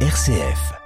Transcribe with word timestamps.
RCF. 0.00 0.76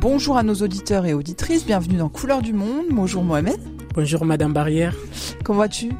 Bonjour 0.00 0.36
à 0.36 0.42
nos 0.42 0.54
auditeurs 0.54 1.06
et 1.06 1.14
auditrices, 1.14 1.64
bienvenue 1.66 1.96
dans 1.98 2.08
Couleur 2.08 2.42
du 2.42 2.52
Monde. 2.52 2.86
Bonjour 2.90 3.22
Mohamed. 3.22 3.58
Bonjour 3.94 4.24
Madame 4.24 4.52
Barrière. 4.52 4.94
Comment 5.44 5.60
vas-tu? 5.60 5.90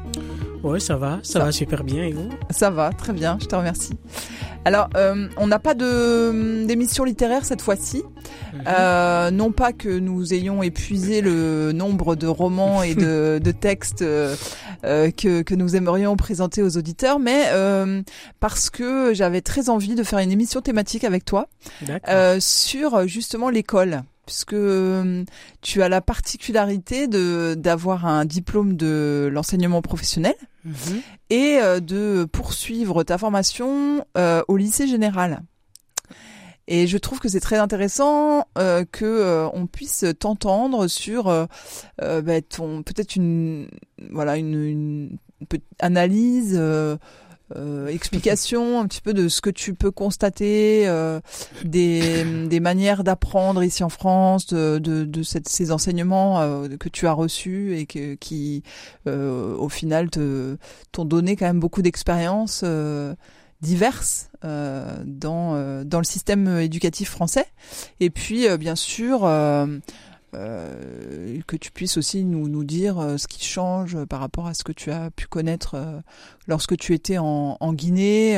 Oui, 0.63 0.81
ça 0.81 0.97
va, 0.97 1.19
ça, 1.23 1.33
Ça- 1.39 1.45
va 1.45 1.51
super 1.51 1.83
bien 1.83 2.03
et 2.03 2.11
vous? 2.13 2.29
Ça 2.49 2.69
va, 2.69 2.91
très 2.91 3.13
bien, 3.13 3.37
je 3.41 3.45
te 3.45 3.55
remercie. 3.55 3.93
Alors, 4.67 4.89
euh, 4.97 5.29
on 5.37 5.47
n'a 5.47 5.59
pas 5.59 5.75
de 5.75 6.65
d'émission 6.65 7.05
littéraire 7.05 7.45
cette 7.45 7.61
fois-ci. 7.61 8.03
Mhm. 8.53 8.63
Euh, 8.67 9.31
non 9.31 9.53
pas 9.53 9.71
que 9.71 9.87
nous 9.87 10.33
ayons 10.33 10.61
épuisé 10.61 11.21
le 11.21 11.71
nombre 11.71 12.17
de 12.17 12.27
romans 12.27 12.83
et 12.83 12.93
de, 12.93 13.39
de 13.41 13.51
textes 13.51 14.01
euh, 14.01 14.35
euh, 14.83 15.09
que, 15.09 15.41
que 15.41 15.55
nous 15.55 15.77
aimerions 15.77 16.17
présenter 16.17 16.61
aux 16.63 16.75
auditeurs, 16.75 17.17
mais 17.17 17.45
euh, 17.53 18.01
parce 18.41 18.69
que 18.69 19.13
j'avais 19.13 19.39
très 19.39 19.69
envie 19.69 19.95
de 19.95 20.03
faire 20.03 20.19
une 20.19 20.33
émission 20.33 20.59
thématique 20.59 21.05
avec 21.05 21.23
toi 21.23 21.47
euh, 22.09 22.41
sur 22.41 23.07
justement 23.07 23.49
l'école. 23.49 24.03
Puisque 24.27 24.53
euh, 24.53 25.23
tu 25.61 25.81
as 25.81 25.89
la 25.89 26.01
particularité 26.01 27.07
de 27.07 27.55
d'avoir 27.57 28.05
un 28.05 28.25
diplôme 28.25 28.75
de 28.77 29.27
l'enseignement 29.31 29.81
professionnel 29.81 30.35
Mhm. 30.65 31.01
et 31.29 31.59
euh, 31.61 31.79
de 31.79 32.27
poursuivre 32.29 33.03
ta 33.03 33.17
formation 33.17 34.05
euh, 34.17 34.43
au 34.49 34.57
lycée 34.57 34.85
général. 34.85 35.41
Et 36.67 36.87
je 36.87 36.97
trouve 36.97 37.19
que 37.19 37.29
c'est 37.29 37.39
très 37.39 37.55
intéressant 37.57 38.45
euh, 38.57 38.83
que 38.91 39.05
euh, 39.05 39.47
on 39.53 39.65
puisse 39.67 40.03
t'entendre 40.19 40.87
sur 40.87 41.29
euh, 41.29 41.45
bah, 41.97 42.41
ton 42.41 42.83
peut-être 42.83 43.15
une 43.15 43.69
voilà 44.11 44.35
une, 44.35 44.61
une 44.65 45.17
analyse 45.79 46.61
euh, 47.55 47.87
explication 47.87 48.79
un 48.81 48.87
petit 48.87 48.99
peu 49.01 49.13
de 49.13 49.29
ce 49.29 49.39
que 49.41 49.49
tu 49.49 49.73
peux 49.73 49.91
constater 49.91 50.87
euh, 50.87 51.21
des, 51.63 52.23
des 52.49 52.59
manières 52.59 53.03
d'apprendre 53.03 53.63
ici 53.63 53.83
en 53.83 53.89
France 53.89 54.47
de, 54.47 54.79
de, 54.79 55.05
de 55.05 55.23
cette- 55.23 55.47
ces 55.49 55.71
enseignements 55.71 56.41
euh, 56.41 56.67
que 56.77 56.89
tu 56.89 57.07
as 57.07 57.13
reçus 57.13 57.77
et 57.77 57.85
que, 57.85 58.15
qui 58.15 58.63
euh, 59.07 59.55
au 59.55 59.69
final 59.69 60.09
te 60.09 60.57
t'ont 60.91 61.05
donné 61.05 61.35
quand 61.35 61.45
même 61.45 61.59
beaucoup 61.59 61.81
d'expériences 61.81 62.61
euh, 62.65 63.15
diverses 63.61 64.29
euh, 64.45 64.95
dans 65.05 65.55
euh, 65.55 65.83
dans 65.83 65.99
le 65.99 66.03
système 66.05 66.59
éducatif 66.59 67.09
français. 67.09 67.45
Et 67.99 68.09
puis 68.09 68.47
euh, 68.47 68.57
bien 68.57 68.75
sûr 68.75 69.21
euh, 70.37 71.41
que 71.47 71.55
tu 71.55 71.71
puisses 71.71 71.97
aussi 71.97 72.23
nous 72.23 72.47
nous 72.47 72.63
dire 72.63 72.99
euh, 72.99 73.17
ce 73.17 73.27
qui 73.27 73.43
change 73.43 74.03
par 74.05 74.19
rapport 74.19 74.47
à 74.47 74.53
ce 74.53 74.63
que 74.63 74.71
tu 74.71 74.91
as 74.91 75.09
pu 75.09 75.25
connaître 75.25 75.75
euh, 75.75 75.99
lorsque 76.47 76.77
tu 76.77 76.93
étais 76.93 77.17
en, 77.17 77.57
en 77.59 77.73
Guinée 77.73 78.37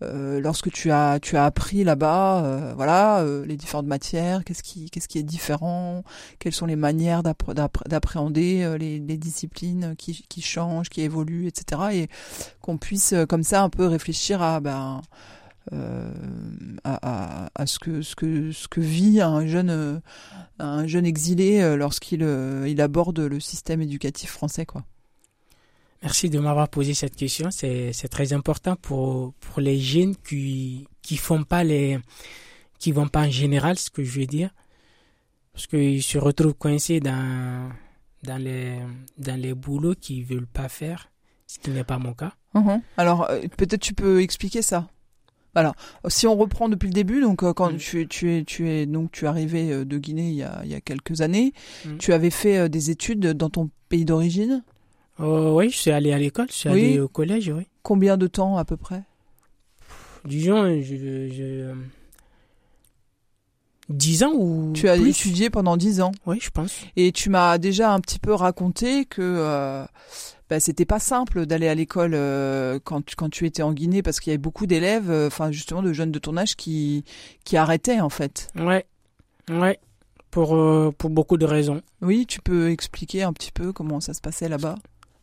lorsque 0.00 0.70
tu 0.70 0.90
as 0.90 1.18
tu 1.18 1.38
as 1.38 1.46
appris 1.46 1.82
là-bas 1.82 2.74
voilà 2.76 3.24
les 3.46 3.56
différentes 3.56 3.86
matières 3.86 4.44
qu'est-ce 4.44 4.62
qui 4.62 4.90
qu'est-ce 4.90 5.08
qui 5.08 5.18
est 5.18 5.22
différent 5.22 6.02
quelles 6.38 6.52
sont 6.52 6.66
les 6.66 6.76
manières 6.76 7.22
d'appréhender 7.22 8.76
les, 8.78 8.98
les 8.98 9.16
disciplines 9.16 9.94
qui, 9.96 10.26
qui 10.28 10.42
changent, 10.42 10.90
qui 10.90 11.00
évoluent, 11.00 11.46
etc. 11.46 11.82
Et 11.92 12.08
qu'on 12.60 12.76
puisse 12.76 13.14
comme 13.30 13.44
ça 13.44 13.62
un 13.62 13.70
peu 13.70 13.86
réfléchir 13.86 14.42
à 14.42 14.60
ben 14.60 15.00
euh, 15.72 16.12
à, 16.84 17.46
à, 17.46 17.50
à 17.54 17.66
ce 17.66 17.78
que 17.78 18.02
ce 18.02 18.14
que 18.14 18.52
ce 18.52 18.68
que 18.68 18.82
vit 18.82 19.22
un 19.22 19.46
jeune 19.46 19.70
euh, 19.70 19.98
un 20.58 20.86
jeune 20.86 21.06
exilé 21.06 21.62
euh, 21.62 21.76
lorsqu'il 21.76 22.20
il 22.66 22.80
aborde 22.82 23.18
le 23.18 23.40
système 23.40 23.80
éducatif 23.80 24.30
français 24.30 24.66
quoi. 24.66 24.84
Merci 26.02 26.28
de 26.28 26.38
m'avoir 26.38 26.68
posé 26.68 26.92
cette 26.92 27.16
question. 27.16 27.50
C'est 27.50 27.94
c'est 27.94 28.08
très 28.08 28.34
important 28.34 28.76
pour 28.76 29.32
pour 29.40 29.62
les 29.62 29.80
jeunes 29.80 30.14
qui 30.16 30.86
qui 31.00 31.16
font 31.16 31.44
pas 31.44 31.64
les 31.64 31.98
qui 32.78 32.92
vont 32.92 33.08
pas 33.08 33.22
en 33.22 33.30
général, 33.30 33.78
ce 33.78 33.88
que 33.88 34.04
je 34.04 34.20
veux 34.20 34.26
dire, 34.26 34.50
parce 35.54 35.66
qu'ils 35.66 36.02
se 36.02 36.18
retrouvent 36.18 36.52
coincés 36.52 37.00
dans 37.00 37.70
dans 38.22 38.36
les 38.36 38.80
dans 39.16 39.40
les 39.40 39.54
boulots 39.54 39.94
qu'ils 39.94 40.26
veulent 40.26 40.46
pas 40.46 40.68
faire, 40.68 41.10
ce 41.46 41.58
qui 41.58 41.70
n'est 41.70 41.84
pas 41.84 41.98
mon 41.98 42.12
cas. 42.12 42.34
Mhm. 42.52 42.82
Alors 42.98 43.26
peut-être 43.56 43.80
tu 43.80 43.94
peux 43.94 44.20
expliquer 44.20 44.60
ça. 44.60 44.88
Alors, 45.54 45.74
si 46.08 46.26
on 46.26 46.36
reprend 46.36 46.68
depuis 46.68 46.88
le 46.88 46.92
début, 46.94 47.20
donc 47.20 47.42
euh, 47.42 47.52
quand 47.52 47.72
Mm. 47.72 47.76
tu, 47.78 48.00
es- 48.02 48.06
tu 48.06 48.32
es 48.32 48.44
tu 48.44 48.68
es 48.68 48.86
donc 48.86 49.12
tu 49.12 49.24
es 49.24 49.28
arrivé 49.28 49.70
euh, 49.72 49.84
de 49.84 49.98
Guinée 49.98 50.28
il 50.28 50.34
y 50.36 50.42
a, 50.42 50.60
il 50.64 50.70
y 50.70 50.74
a 50.74 50.80
quelques 50.80 51.20
années, 51.20 51.52
Mm. 51.84 51.98
tu 51.98 52.12
avais 52.12 52.30
fait 52.30 52.58
euh, 52.58 52.68
des 52.68 52.90
études 52.90 53.20
dans 53.34 53.50
ton 53.50 53.70
pays 53.88 54.04
d'origine? 54.04 54.62
Oh, 55.20 55.54
oui, 55.58 55.70
je 55.70 55.76
suis 55.76 55.90
allé 55.92 56.12
à 56.12 56.18
l'école, 56.18 56.46
je 56.48 56.54
suis 56.54 56.68
Oui. 56.70 56.84
allé 56.84 57.00
au 57.00 57.08
collège, 57.08 57.48
oui. 57.48 57.66
Combien 57.82 58.16
de 58.16 58.26
temps 58.26 58.56
à 58.56 58.64
peu 58.64 58.76
près? 58.76 59.02
Disons, 60.24 60.64
je, 60.82 60.96
je 61.28 61.74
10 63.90 64.22
ans 64.22 64.32
ou 64.34 64.72
Tu 64.74 64.88
as 64.88 64.96
plus. 64.96 65.10
étudié 65.10 65.50
pendant 65.50 65.76
dix 65.76 66.00
ans. 66.00 66.12
Oui, 66.26 66.38
je 66.40 66.48
pense. 66.50 66.74
Et 66.96 67.12
tu 67.12 67.28
m'as 67.28 67.58
déjà 67.58 67.92
un 67.92 68.00
petit 68.00 68.18
peu 68.18 68.32
raconté 68.32 69.04
que 69.04 69.20
euh, 69.20 69.84
bah, 70.54 70.60
c'était 70.60 70.84
pas 70.84 71.00
simple 71.00 71.46
d'aller 71.46 71.66
à 71.66 71.74
l'école 71.74 72.12
euh, 72.14 72.78
quand, 72.84 73.04
tu- 73.04 73.16
quand 73.16 73.28
tu 73.28 73.44
étais 73.44 73.62
en 73.64 73.72
Guinée 73.72 74.02
parce 74.04 74.20
qu'il 74.20 74.30
y 74.30 74.34
avait 74.34 74.38
beaucoup 74.38 74.66
d'élèves, 74.68 75.10
euh, 75.10 75.26
enfin 75.26 75.50
justement 75.50 75.82
de 75.82 75.92
jeunes 75.92 76.12
de 76.12 76.20
ton 76.20 76.36
âge 76.36 76.54
qui, 76.54 77.04
qui 77.42 77.56
arrêtaient 77.56 77.98
en 77.98 78.08
fait. 78.08 78.52
Ouais, 78.54 78.86
ouais, 79.50 79.80
pour, 80.30 80.54
euh, 80.54 80.92
pour 80.96 81.10
beaucoup 81.10 81.38
de 81.38 81.44
raisons. 81.44 81.82
Oui, 82.02 82.24
tu 82.26 82.40
peux 82.40 82.70
expliquer 82.70 83.24
un 83.24 83.32
petit 83.32 83.50
peu 83.50 83.72
comment 83.72 83.98
ça 83.98 84.14
se 84.14 84.20
passait 84.20 84.48
là-bas? 84.48 84.76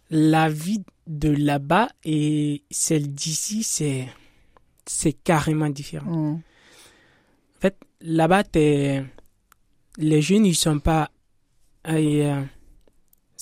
La 0.09 0.49
vie 0.49 0.83
de 1.07 1.29
là-bas 1.29 1.87
et 2.03 2.63
celle 2.69 3.13
d'ici, 3.13 3.63
c'est, 3.63 4.09
c'est 4.85 5.13
carrément 5.13 5.69
différent. 5.69 6.11
Mm. 6.11 6.33
En 7.55 7.61
fait, 7.61 7.77
là-bas, 8.01 8.43
les 8.53 10.21
jeunes, 10.21 10.45
ils 10.45 10.55
sont 10.55 10.79
pas, 10.79 11.09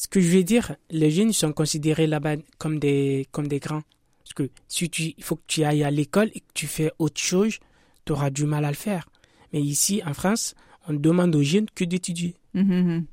ce 0.02 0.08
que 0.08 0.22
je 0.22 0.30
veux 0.30 0.44
dire, 0.44 0.76
les 0.90 1.12
jeunes, 1.12 1.34
sont 1.34 1.52
considérés 1.52 2.08
là-bas 2.08 2.36
comme 2.58 2.80
des, 2.80 3.28
comme 3.32 3.48
des 3.50 3.60
grands. 3.60 3.84
Parce 4.24 4.34
que 4.34 4.50
si 4.70 4.90
tu, 4.90 5.14
il 5.18 5.24
faut 5.24 5.36
que 5.36 5.44
tu 5.48 5.64
ailles 5.64 5.84
à 5.84 5.92
l'école 5.92 6.30
et 6.36 6.40
que 6.40 6.54
tu 6.54 6.68
fais 6.68 6.92
autre 7.00 7.20
chose, 7.20 7.58
tu 8.06 8.14
auras 8.14 8.30
du 8.30 8.46
mal 8.46 8.64
à 8.64 8.70
le 8.70 8.76
faire. 8.78 9.10
Mais 9.52 9.62
ici, 9.62 10.02
en 10.06 10.14
France, 10.14 10.56
on 10.88 10.94
demande 10.94 11.36
aux 11.36 11.44
jeunes 11.44 11.66
que 11.76 11.84
d'étudier. 11.84 12.36
Mhm, 12.54 12.64
mhm. 12.64 13.06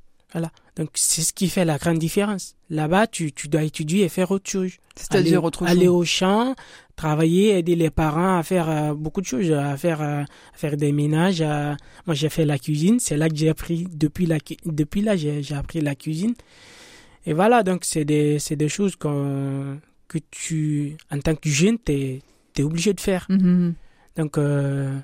Donc, 0.76 0.90
c'est 0.94 1.22
ce 1.22 1.32
qui 1.32 1.48
fait 1.48 1.64
la 1.64 1.78
grande 1.78 1.98
différence. 1.98 2.54
Là-bas, 2.68 3.06
tu, 3.06 3.32
tu 3.32 3.48
dois 3.48 3.62
étudier 3.62 4.04
et 4.04 4.08
faire 4.10 4.30
autre 4.30 4.48
chose. 4.50 4.72
C'est-à-dire 4.94 5.38
aller, 5.38 5.46
autre 5.46 5.64
aller 5.64 5.86
chose. 5.86 5.94
au 5.94 6.04
champ, 6.04 6.54
travailler, 6.94 7.58
aider 7.58 7.74
les 7.74 7.90
parents 7.90 8.36
à 8.38 8.42
faire 8.42 8.68
euh, 8.68 8.94
beaucoup 8.94 9.22
de 9.22 9.26
choses, 9.26 9.50
à 9.50 9.76
faire, 9.78 10.02
euh, 10.02 10.22
à 10.22 10.56
faire 10.56 10.76
des 10.76 10.92
ménages. 10.92 11.40
à- 11.40 11.76
Moi, 12.06 12.14
j'ai 12.14 12.28
fait 12.28 12.44
la 12.44 12.58
cuisine. 12.58 13.00
C'est 13.00 13.16
là 13.16 13.28
que 13.30 13.36
j'ai 13.36 13.48
appris, 13.48 13.86
depuis, 13.90 14.26
la, 14.26 14.36
depuis 14.66 15.00
là, 15.00 15.16
j'ai 15.16 15.42
appris 15.54 15.80
la 15.80 15.94
cuisine. 15.94 16.34
Et 17.26 17.32
voilà, 17.34 17.62
donc, 17.62 17.84
c'est 17.84 18.04
des, 18.04 18.38
des 18.50 18.68
choses 18.68 18.96
qu'on- 18.96 19.78
que 20.08 20.18
tu, 20.30 20.96
en 21.10 21.18
tant 21.18 21.34
que 21.34 21.48
jeune, 21.48 21.76
tu 21.84 21.92
es, 21.92 22.62
obligé 22.62 22.94
de 22.94 23.00
faire. 23.00 23.26
Mhm, 23.28 23.38
mhm. 23.42 23.74
Donc, 24.16 24.38
euh, 24.38 24.96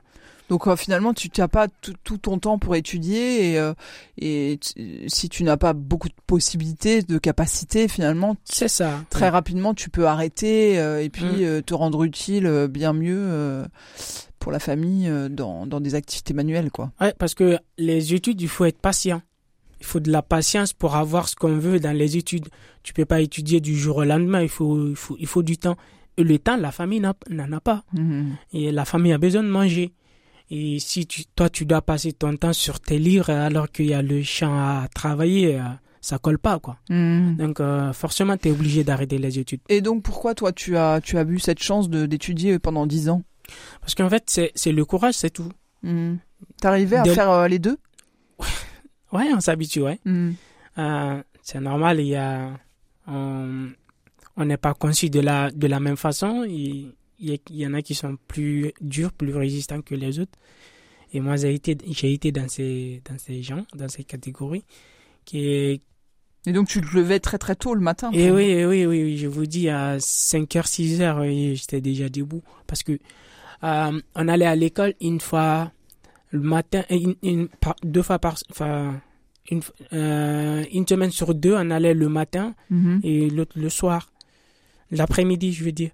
Donc 0.48 0.66
euh, 0.66 0.76
finalement, 0.76 1.14
tu 1.14 1.28
n'as 1.38 1.48
pas 1.48 1.66
tout, 1.68 2.18
ton 2.18 2.38
temps 2.38 2.58
pour 2.58 2.76
étudier 2.76 3.52
et, 3.52 3.58
euh, 3.58 3.72
et 4.18 4.58
si 5.06 5.28
tu 5.30 5.44
n'as 5.44 5.56
pas 5.56 5.72
beaucoup 5.72 6.08
de 6.08 6.14
possibilités, 6.26 7.02
de 7.02 7.16
capacités, 7.18 7.88
finalement, 7.88 8.36
c'est 8.44 8.68
ça. 8.68 9.00
très 9.08 9.28
rapidement, 9.30 9.72
tu 9.72 9.88
peux 9.88 10.06
arrêter 10.06 10.78
euh, 10.78 11.02
et 11.02 11.08
puis 11.08 11.44
Mm. 11.46 11.62
te 11.62 11.72
rendre 11.74 12.04
utile 12.04 12.68
bien 12.70 12.92
mieux 12.92 13.64
pour 14.38 14.52
la 14.52 14.58
famille 14.58 15.10
dans, 15.30 15.66
dans 15.66 15.80
des 15.80 15.94
activités 15.94 16.34
manuelles, 16.34 16.70
quoi. 16.70 16.92
Ouais, 17.00 17.14
parce 17.18 17.34
que 17.34 17.58
les 17.78 18.12
études, 18.12 18.40
il 18.42 18.48
faut 18.48 18.64
être 18.66 18.78
patient. 18.80 19.22
Il 19.82 19.86
faut 19.86 20.00
de 20.00 20.10
la 20.10 20.22
patience 20.22 20.72
pour 20.72 20.94
avoir 20.96 21.28
ce 21.28 21.34
qu'on 21.36 21.58
veut 21.58 21.78
dans 21.80 21.92
les 21.96 22.16
études. 22.16 22.48
Tu 22.84 22.92
peux 22.94 23.04
pas 23.04 23.20
étudier 23.20 23.60
du 23.60 23.76
jour 23.76 23.96
au 23.98 24.04
lendemain. 24.04 24.40
Il 24.40 24.48
faut, 24.48 24.88
il 24.88 24.96
faut, 24.96 25.16
il 25.18 25.26
faut 25.26 25.42
du 25.42 25.58
temps. 25.58 25.76
Et 26.16 26.24
le 26.24 26.38
temps, 26.38 26.56
la 26.56 26.70
famille 26.72 27.00
n'en 27.00 27.52
a 27.52 27.60
pas. 27.60 27.82
Mhm. 27.92 28.36
Et 28.52 28.70
la 28.72 28.84
famille 28.84 29.12
a 29.12 29.18
besoin 29.18 29.42
de 29.42 29.48
manger. 29.48 29.92
Et 30.50 30.78
si 30.78 31.06
tu, 31.06 31.24
toi, 31.34 31.48
tu 31.50 31.64
dois 31.66 31.82
passer 31.82 32.12
ton 32.12 32.36
temps 32.36 32.52
sur 32.52 32.78
tes 32.78 32.98
livres 32.98 33.30
alors 33.30 33.70
qu'il 33.70 33.86
y 33.86 33.94
a 33.94 34.02
le 34.02 34.22
champ 34.22 34.52
à 34.54 34.86
travailler, 34.94 35.56
euh, 35.58 35.62
ça 36.00 36.18
colle 36.18 36.38
pas, 36.38 36.58
quoi. 36.58 36.76
Mhm. 36.90 37.36
Donc, 37.38 37.58
euh, 37.60 37.92
forcément, 37.92 38.36
tu 38.36 38.48
es 38.48 38.50
obligé 38.52 38.84
d'arrêter 38.84 39.18
les 39.18 39.38
études. 39.38 39.60
Et 39.68 39.80
donc 39.80 40.02
pourquoi 40.02 40.34
toi 40.34 40.52
tu 40.52 40.76
as 40.76 41.00
tu 41.00 41.16
as 41.18 41.22
eu 41.24 41.38
cette 41.38 41.62
chance 41.62 41.88
d'étudier 41.90 42.58
pendant 42.58 42.86
dix 42.86 43.08
ans? 43.08 43.22
Parce 43.80 43.94
qu'en 43.94 44.08
fait, 44.10 44.24
c'est 44.54 44.72
le 44.72 44.84
courage, 44.84 45.14
c'est 45.14 45.30
tout. 45.30 45.50
Mhm. 45.82 46.18
T'arrivais 46.60 46.96
à 46.98 47.02
De- 47.02 47.14
faire 47.14 47.30
euh, 47.30 47.48
les 47.48 47.58
deux? 47.58 47.78
Ouais, 49.12 49.30
on 49.34 49.40
s'habitue, 49.40 49.82
ouais. 49.82 49.98
Mhm. 50.04 50.34
Euh, 50.78 51.22
c'est 51.42 51.60
normal, 51.60 52.00
il 52.00 52.06
y 52.06 52.16
a, 52.16 52.50
on 53.08 54.44
n'est 54.44 54.56
pas 54.56 54.74
conçu 54.74 55.10
de 55.10 55.20
la, 55.20 55.50
de 55.50 55.66
la 55.66 55.80
même 55.80 55.96
façon. 55.96 56.44
Il, 56.44 56.94
il 57.22 57.38
y, 57.50 57.66
en 57.66 57.74
a 57.74 57.82
qui 57.82 57.94
sont 57.94 58.16
plus 58.26 58.72
durs, 58.80 59.12
plus 59.12 59.34
résistants 59.34 59.80
que 59.80 59.94
les 59.94 60.18
autres. 60.18 60.38
Et 61.12 61.20
moi, 61.20 61.36
j'ai 61.36 61.54
été, 61.54 61.76
j'ai 61.86 62.12
été 62.12 62.32
dans 62.32 62.48
ces, 62.48 63.00
dans 63.08 63.18
ces 63.18 63.42
gens, 63.42 63.64
dans 63.74 63.88
ces 63.88 64.02
catégories, 64.02 64.64
qui, 65.24 65.38
Et 65.38 65.80
donc 66.46 66.66
tu 66.66 66.80
te 66.80 66.96
levais 66.96 67.20
très 67.20 67.38
très 67.38 67.54
tôt 67.54 67.74
le 67.74 67.80
matin. 67.80 68.10
Et 68.12 68.30
oui, 68.30 68.44
et 68.44 68.66
oui, 68.66 68.86
oui, 68.86 69.04
oui, 69.04 69.18
je 69.18 69.28
vous 69.28 69.46
dis, 69.46 69.68
à 69.68 69.98
5h, 69.98 70.66
6h, 70.66 71.20
oui, 71.20 71.54
j'étais 71.54 71.80
déjà 71.80 72.08
debout. 72.08 72.42
Parce 72.66 72.82
que 72.82 72.98
euh, 73.62 74.00
on 74.16 74.28
allait 74.28 74.46
à 74.46 74.56
l'école 74.56 74.94
une 75.00 75.20
fois 75.20 75.70
le 76.32 76.40
matin, 76.40 76.82
une, 76.90 77.48
deux 77.84 78.02
fois 78.02 78.18
par... 78.18 78.34
Enfin, 78.50 79.00
une, 79.50 79.60
euh, 79.92 80.64
une 80.72 80.86
semaine 80.86 81.10
sur 81.10 81.34
deux, 81.34 81.54
on 81.54 81.70
allait 81.70 81.94
le 81.94 82.08
matin 82.08 82.54
Mhm. 82.70 83.00
et 83.04 83.28
l'autre 83.30 83.58
le 83.58 83.68
soir. 83.68 84.10
L'après-midi, 84.90 85.52
je 85.52 85.64
veux 85.64 85.72
dire. 85.72 85.90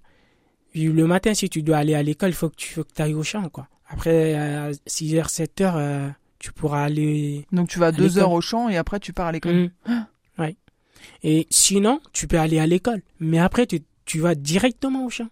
Le 0.75 1.05
matin, 1.07 1.33
si 1.33 1.49
tu 1.49 1.63
dois 1.63 1.77
aller 1.77 1.95
à 1.95 2.03
l'école, 2.03 2.29
il 2.29 2.35
faut 2.35 2.49
que 2.49 2.55
tu 2.55 2.73
faut 2.73 2.83
que 2.83 3.01
ailles 3.01 3.13
au 3.15 3.23
champ, 3.23 3.47
quoi. 3.49 3.67
Après, 3.87 4.35
à 4.35 4.71
6h, 4.87 5.29
7h, 5.29 5.73
euh, 5.75 6.09
tu 6.37 6.51
pourras 6.53 6.83
aller... 6.83 7.45
Donc 7.51 7.69
tu 7.69 7.79
vas 7.79 7.91
deux 7.91 8.19
heures 8.19 8.31
au 8.31 8.41
champ 8.41 8.69
et 8.69 8.77
après 8.77 8.99
tu 8.99 9.13
pars 9.13 9.27
à 9.27 9.31
l'école. 9.31 9.71
Mm. 9.87 10.05
Ouais. 10.37 10.55
Et 11.23 11.47
sinon, 11.49 11.99
tu 12.13 12.27
peux 12.27 12.37
aller 12.39 12.59
à 12.59 12.67
l'école. 12.67 13.01
Mais 13.19 13.39
après, 13.39 13.65
tu, 13.65 13.81
tu 14.05 14.19
vas 14.19 14.35
directement 14.35 15.05
au 15.05 15.09
champ. 15.09 15.27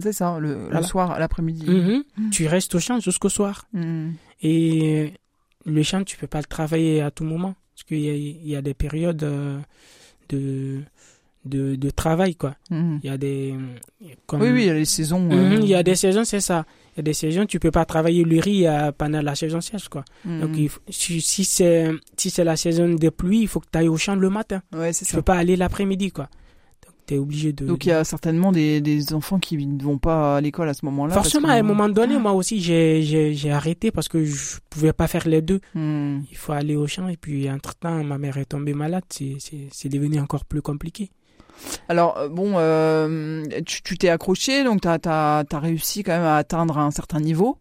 C'est 0.00 0.12
ça, 0.12 0.38
le, 0.38 0.48
le 0.54 0.54
Voilà. 0.70 0.82
soir, 0.82 1.18
l'après-midi. 1.18 1.68
Mhm. 1.68 2.30
Tu 2.30 2.46
restes 2.46 2.74
au 2.74 2.80
champ 2.80 2.98
jusqu'au 3.00 3.28
soir. 3.28 3.66
Mhm. 3.72 4.14
Et 4.42 5.12
le 5.66 5.82
champ, 5.82 6.02
tu 6.04 6.16
peux 6.16 6.26
pas 6.26 6.38
le 6.38 6.44
travailler 6.46 7.02
à 7.02 7.10
tout 7.10 7.24
moment. 7.24 7.54
Parce 7.74 7.84
qu'il 7.84 7.98
y 7.98 8.48
y 8.50 8.56
a 8.56 8.62
des 8.62 8.74
périodes 8.74 9.22
euh, 9.22 9.58
de, 10.28 10.80
de, 11.44 11.74
de 11.74 11.90
travail, 11.90 12.34
quoi. 12.36 12.54
Il 12.70 13.00
y 13.02 13.08
a 13.08 13.16
des... 13.18 13.54
Comme, 14.26 14.42
Oui, 14.42 14.50
oui, 14.50 14.62
il 14.62 14.66
y 14.66 14.70
a 14.70 14.74
les 14.74 14.84
saisons. 14.84 15.20
Mhm, 15.20 15.32
euh, 15.32 15.58
Il 15.62 15.68
y 15.68 15.74
a 15.74 15.82
des 15.82 15.94
saisons, 15.94 16.24
c'est 16.24 16.40
ça. 16.40 16.64
Il 16.94 16.98
y 16.98 17.00
a 17.00 17.02
des 17.02 17.14
saisons, 17.14 17.46
tu 17.46 17.58
peux 17.58 17.70
pas 17.70 17.84
travailler 17.84 18.24
le 18.24 18.38
riz 18.40 18.66
euh, 18.66 18.92
pendant 18.92 19.22
la 19.22 19.34
saison 19.34 19.60
sèche, 19.60 19.88
quoi. 19.88 20.04
Donc, 20.24 20.50
il 20.56 20.68
faut- 20.68 20.80
si, 20.90 21.20
si 21.20 21.44
c'est 21.44 21.90
si 22.16 22.32
la 22.44 22.56
saison 22.56 22.88
des 22.94 23.10
pluies, 23.10 23.40
il 23.42 23.48
faut 23.48 23.60
que 23.60 23.66
tu 23.72 23.78
ailles 23.78 23.88
au 23.88 23.96
champ 23.96 24.14
le 24.14 24.28
matin. 24.30 24.62
Ouais, 24.74 24.92
Tu 24.92 25.04
ça. 25.06 25.16
peux 25.16 25.22
pas 25.22 25.36
aller 25.36 25.56
l'après-midi, 25.56 26.12
quoi. 26.12 26.28
Donc, 27.02 27.06
tu 27.08 27.14
es 27.14 27.18
obligé 27.18 27.52
de... 27.52 27.66
Donc 27.66 27.84
il 27.84 27.88
y 27.88 27.92
a 27.92 28.04
certainement 28.04 28.52
des, 28.52 28.80
des 28.80 29.12
enfants 29.12 29.38
qui 29.40 29.56
ne 29.66 29.82
vont 29.82 29.98
pas 29.98 30.36
à 30.36 30.40
l'école 30.40 30.68
à 30.68 30.74
ce 30.74 30.84
moment-là. 30.86 31.14
Forcément, 31.14 31.48
que- 31.48 31.52
à 31.52 31.56
un 31.56 31.62
moment 31.62 31.88
donné, 31.88 32.16
moi 32.18 32.32
aussi, 32.32 32.60
j'ai 32.60 33.02
j'ai 33.02 33.34
j'ai 33.34 33.50
arrêté 33.50 33.90
parce 33.90 34.08
que 34.08 34.24
je 34.24 34.58
pouvais 34.70 34.92
pas 34.92 35.08
faire 35.08 35.26
les 35.26 35.42
deux. 35.42 35.60
Mhm. 35.74 36.24
Il 36.30 36.36
faut 36.36 36.52
aller 36.52 36.76
au 36.76 36.86
champ 36.86 37.08
et 37.08 37.16
puis, 37.16 37.50
entre-temps, 37.50 38.04
ma 38.04 38.18
mère 38.18 38.36
est 38.38 38.44
tombée 38.46 38.74
malade. 38.74 39.04
C'est- 39.10 39.36
C'est 39.40 39.68
c'est 39.72 39.88
devenu 39.88 40.20
encore 40.20 40.44
plus 40.44 40.62
compliqué. 40.62 41.10
Alors 41.88 42.16
euh, 42.18 42.28
bon, 42.28 42.54
euh, 42.56 43.44
tu 43.66 43.82
tu 43.82 43.98
t'es 43.98 44.08
accroché, 44.08 44.64
donc 44.64 44.80
t'as 44.80 44.98
as, 45.04 45.44
as 45.50 45.58
réussi 45.58 46.02
quand 46.02 46.12
même 46.12 46.22
à 46.24 46.36
atteindre 46.36 46.78
un 46.78 46.90
certain 46.90 47.20
niveau. 47.20 47.58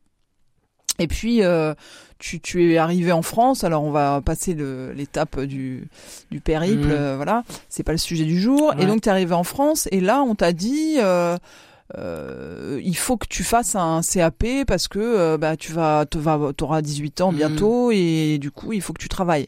Et 1.01 1.07
puis 1.07 1.43
euh, 1.43 1.73
tu, 2.19 2.39
tu 2.39 2.73
es 2.73 2.77
arrivé 2.77 3.11
en 3.11 3.21
France. 3.21 3.63
Alors 3.63 3.83
on 3.83 3.91
va 3.91 4.21
passer 4.23 4.55
l'étape 4.95 5.39
du 5.41 5.87
du 6.31 6.39
périple. 6.39 6.85
Mhm. 6.87 6.91
euh, 6.91 7.15
voilà, 7.15 7.43
c'est 7.69 7.83
pas 7.83 7.91
le 7.93 7.97
sujet 7.97 8.25
du 8.25 8.39
jour. 8.39 8.73
Et 8.79 8.85
donc 8.85 9.01
t'es 9.01 9.09
arrivé 9.09 9.33
en 9.33 9.43
France 9.43 9.87
et 9.91 9.99
là 10.01 10.21
on 10.21 10.35
t'a 10.35 10.53
dit. 10.53 10.97
Euh, 10.99 11.37
euh, 11.97 12.79
il 12.83 12.95
faut 12.95 13.17
que 13.17 13.27
tu 13.27 13.43
fasses 13.43 13.75
un 13.75 13.99
CAP 14.01 14.45
parce 14.65 14.87
que 14.87 15.35
bah 15.35 15.57
tu 15.57 15.73
vas 15.73 16.05
te 16.05 16.17
vas 16.17 16.39
t'auras 16.55 16.81
18 16.81 17.19
ans 17.19 17.31
Mhm. 17.31 17.37
bientôt 17.37 17.91
et 17.91 18.37
du 18.39 18.49
coup 18.49 18.71
il 18.71 18.81
faut 18.81 18.93
que 18.93 19.01
tu 19.01 19.09
travailles. 19.09 19.47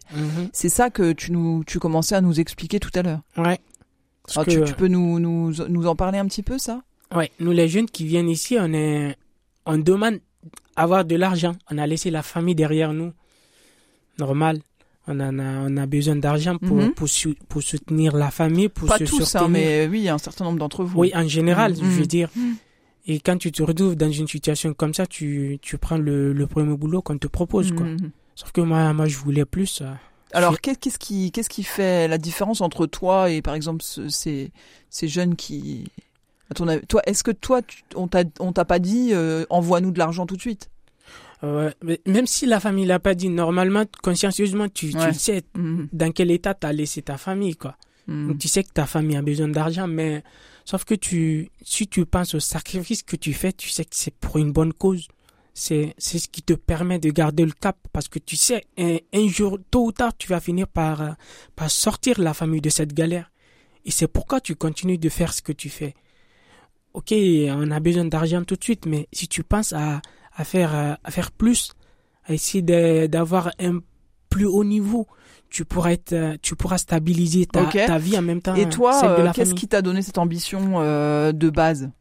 C'est 0.52 0.68
ça 0.70 0.90
que 0.90 1.14
tu 1.14 1.32
nous 1.32 1.64
tu 1.66 1.80
commençais 1.80 2.16
à 2.16 2.22
nous 2.22 2.40
expliquer 2.42 2.80
tout 2.82 2.92
à 2.96 3.02
l'heure. 3.02 3.22
Ouais. 3.38 3.60
Parce 4.26 4.38
Ah, 4.40 4.44
que, 4.46 4.52
tu, 4.52 4.64
tu 4.64 4.74
peux 4.74 4.88
nous, 4.88 5.20
nous, 5.20 5.54
nous 5.70 5.88
en 5.88 5.96
parler 5.96 6.18
un 6.18 6.26
petit 6.26 6.44
peu, 6.44 6.58
ça? 6.58 6.82
Ouais, 7.16 7.30
nous 7.40 7.52
les 7.52 7.68
jeunes 7.68 7.88
qui 7.88 8.06
viennent 8.06 8.30
ici, 8.30 8.58
on 8.60 8.74
est, 8.74 9.16
on 9.66 9.78
demande 9.78 10.20
avoir 10.76 11.06
de 11.06 11.16
l'argent. 11.16 11.54
On 11.72 11.78
a 11.78 11.86
laissé 11.88 12.10
la 12.12 12.24
famille 12.24 12.56
derrière 12.56 12.94
nous. 12.94 13.12
Normal. 14.20 14.60
On 15.08 15.20
en 15.20 15.38
a, 15.40 15.44
on 15.68 15.76
a 15.78 15.86
besoin 15.86 16.16
d'argent 16.16 16.58
pour, 16.58 16.78
Mhm. 16.78 16.94
pour, 16.94 17.08
pour 17.50 17.62
soutenir 17.62 18.16
la 18.16 18.32
famille, 18.32 18.70
pour 18.70 18.88
Pas 18.88 18.98
se 19.00 19.04
tous, 19.04 19.22
hein, 19.22 19.26
soutenir. 19.26 19.50
mais 19.50 19.88
oui, 19.88 20.00
il 20.00 20.04
y 20.04 20.10
a 20.10 20.14
un 20.14 20.18
certain 20.18 20.46
nombre 20.46 20.60
d'entre 20.60 20.84
vous. 20.86 20.98
Oui, 20.98 21.12
en 21.14 21.28
général, 21.28 21.74
Mhm. 21.74 21.78
je 21.80 21.84
veux 22.00 22.06
dire. 22.06 22.30
Mhm. 22.36 22.56
Et 23.08 23.20
quand 23.20 23.38
tu 23.38 23.52
te 23.52 23.62
retrouves 23.62 23.96
dans 23.98 24.10
une 24.12 24.30
situation 24.30 24.74
comme 24.74 24.94
ça, 24.94 25.06
tu, 25.06 25.60
tu 25.62 25.78
prends 25.78 25.98
le, 25.98 26.32
le 26.32 26.48
premier 26.48 26.78
boulot 26.78 27.02
qu'on 27.02 27.18
te 27.18 27.28
propose, 27.28 27.74
quoi. 27.74 27.86
Mhm. 27.86 28.12
Sauf 28.36 28.52
que 28.54 28.62
moi, 28.62 28.94
moi, 28.94 29.08
je 29.08 29.18
voulais 29.18 29.44
plus. 29.46 29.82
euh. 29.82 29.92
Alors, 30.32 30.60
qu'est-ce 30.62 30.98
qui, 30.98 31.32
qu'est-ce 31.32 31.50
qui 31.50 31.64
fait 31.64 32.08
la 32.08 32.18
différence 32.18 32.62
entre 32.62 32.86
toi 32.88 33.30
et, 33.30 33.42
par 33.42 33.56
exemple, 33.56 33.84
ce- 33.84 34.08
ces, 34.10 34.52
ces 34.90 35.08
jeunes 35.10 35.36
qui, 35.36 35.86
à 36.54 36.56
ton 36.56 36.68
avis, 36.68 36.86
toi, 36.88 37.02
est-ce 37.06 37.24
que 37.24 37.32
toi, 37.32 37.62
tu- 37.62 37.84
on 37.96 38.08
t'a, 38.08 38.66
pas 38.66 38.80
dit, 38.80 39.10
euh, 39.14 39.46
envoie-nous 39.50 39.92
de 39.92 40.00
l'argent 40.00 40.26
tout 40.26 40.36
de 40.36 40.42
suite? 40.42 40.70
Euh, 41.44 41.72
mais 41.84 42.00
même 42.08 42.26
si 42.28 42.46
la 42.46 42.60
famille 42.60 42.86
l'a 42.86 43.00
pas 43.00 43.16
dit, 43.16 43.28
normalement, 43.30 43.84
consciencieusement, 44.02 44.70
tu, 44.70 44.92
tu 44.92 44.98
Ouais. 44.98 45.14
sais 45.14 45.42
Mhm. 45.56 45.90
dans 45.92 46.12
quel 46.12 46.32
état 46.32 46.54
t'as 46.54 46.72
laissé 46.72 47.02
ta 47.02 47.18
famille, 47.18 47.56
quoi. 47.56 47.76
Mhm. 48.08 48.28
Donc, 48.30 48.38
tu 48.38 48.48
sais 48.48 48.64
que 48.64 48.72
ta 48.72 48.86
famille 48.86 49.18
a 49.18 49.22
besoin 49.22 49.50
d'argent, 49.50 49.88
mais 49.88 50.24
sauf 50.64 50.86
que 50.86 50.96
tu, 50.96 51.50
si 51.64 51.88
tu 51.88 52.06
penses 52.06 52.34
au 52.36 52.40
sacrifice 52.40 53.04
que 53.04 53.16
tu 53.18 53.34
fais, 53.34 53.52
tu 53.52 53.70
sais 53.70 53.84
que 53.84 53.96
c'est 53.96 54.14
pour 54.16 54.38
une 54.38 54.52
bonne 54.54 54.74
cause. 54.74 55.08
C'est, 55.56 55.94
c'est 55.98 56.18
ce 56.18 56.28
qui 56.30 56.42
te 56.42 56.54
permet 56.54 56.98
de 56.98 57.10
garder 57.12 57.46
le 57.46 57.52
cap 57.52 57.78
parce 57.92 58.08
que 58.08 58.18
tu 58.20 58.36
sais, 58.38 58.64
un, 58.78 58.98
un 59.14 59.28
jour, 59.28 59.60
tôt 59.70 59.86
ou 59.86 59.92
tard, 59.92 60.14
tu 60.18 60.28
vas 60.30 60.40
finir 60.40 60.68
par, 60.68 61.02
euh, 61.02 61.10
par 61.56 61.70
sortir 61.70 62.20
la 62.20 62.34
famille 62.34 62.62
de 62.62 62.70
cette 62.70 62.94
galère. 62.94 63.30
Et 63.86 63.92
c'est 63.92 64.08
pourquoi 64.08 64.40
tu 64.42 64.56
continues 64.56 64.98
de 64.98 65.10
faire 65.10 65.34
ce 65.34 65.42
que 65.42 65.52
tu 65.52 65.70
fais. 65.70 65.94
Ok, 66.94 67.14
on 67.14 67.72
a 67.72 67.80
besoin 67.80 68.06
d'argent 68.06 68.44
tout 68.44 68.56
de 68.56 68.64
suite, 68.64 68.86
mais 68.86 69.08
si 69.12 69.28
tu 69.28 69.44
penses 69.44 69.74
à, 69.74 70.02
à 70.36 70.44
faire, 70.44 70.98
à 71.04 71.12
faire 71.12 71.32
plus, 71.32 71.72
à 72.26 72.34
essayer 72.34 72.62
d'avoir 73.08 73.52
un 73.60 73.80
plus 74.30 74.46
haut 74.46 74.64
niveau, 74.64 75.08
tu 75.54 75.66
pourras 75.66 75.92
être, 75.92 76.38
tu 76.42 76.56
pourras 76.56 76.80
stabiliser 76.80 77.46
ta, 77.46 77.98
vie 78.00 78.18
en 78.18 78.24
même 78.24 78.42
temps. 78.42 78.56
Et 78.56 78.68
toi, 78.68 79.00
euh, 79.04 79.32
qu'est-ce 79.34 79.54
qui 79.54 79.68
t'a 79.68 79.84
donné 79.84 80.02
cette 80.02 80.18
ambition 80.18 80.82
euh, 80.82 81.32
de 81.32 81.50
base? 81.52 81.92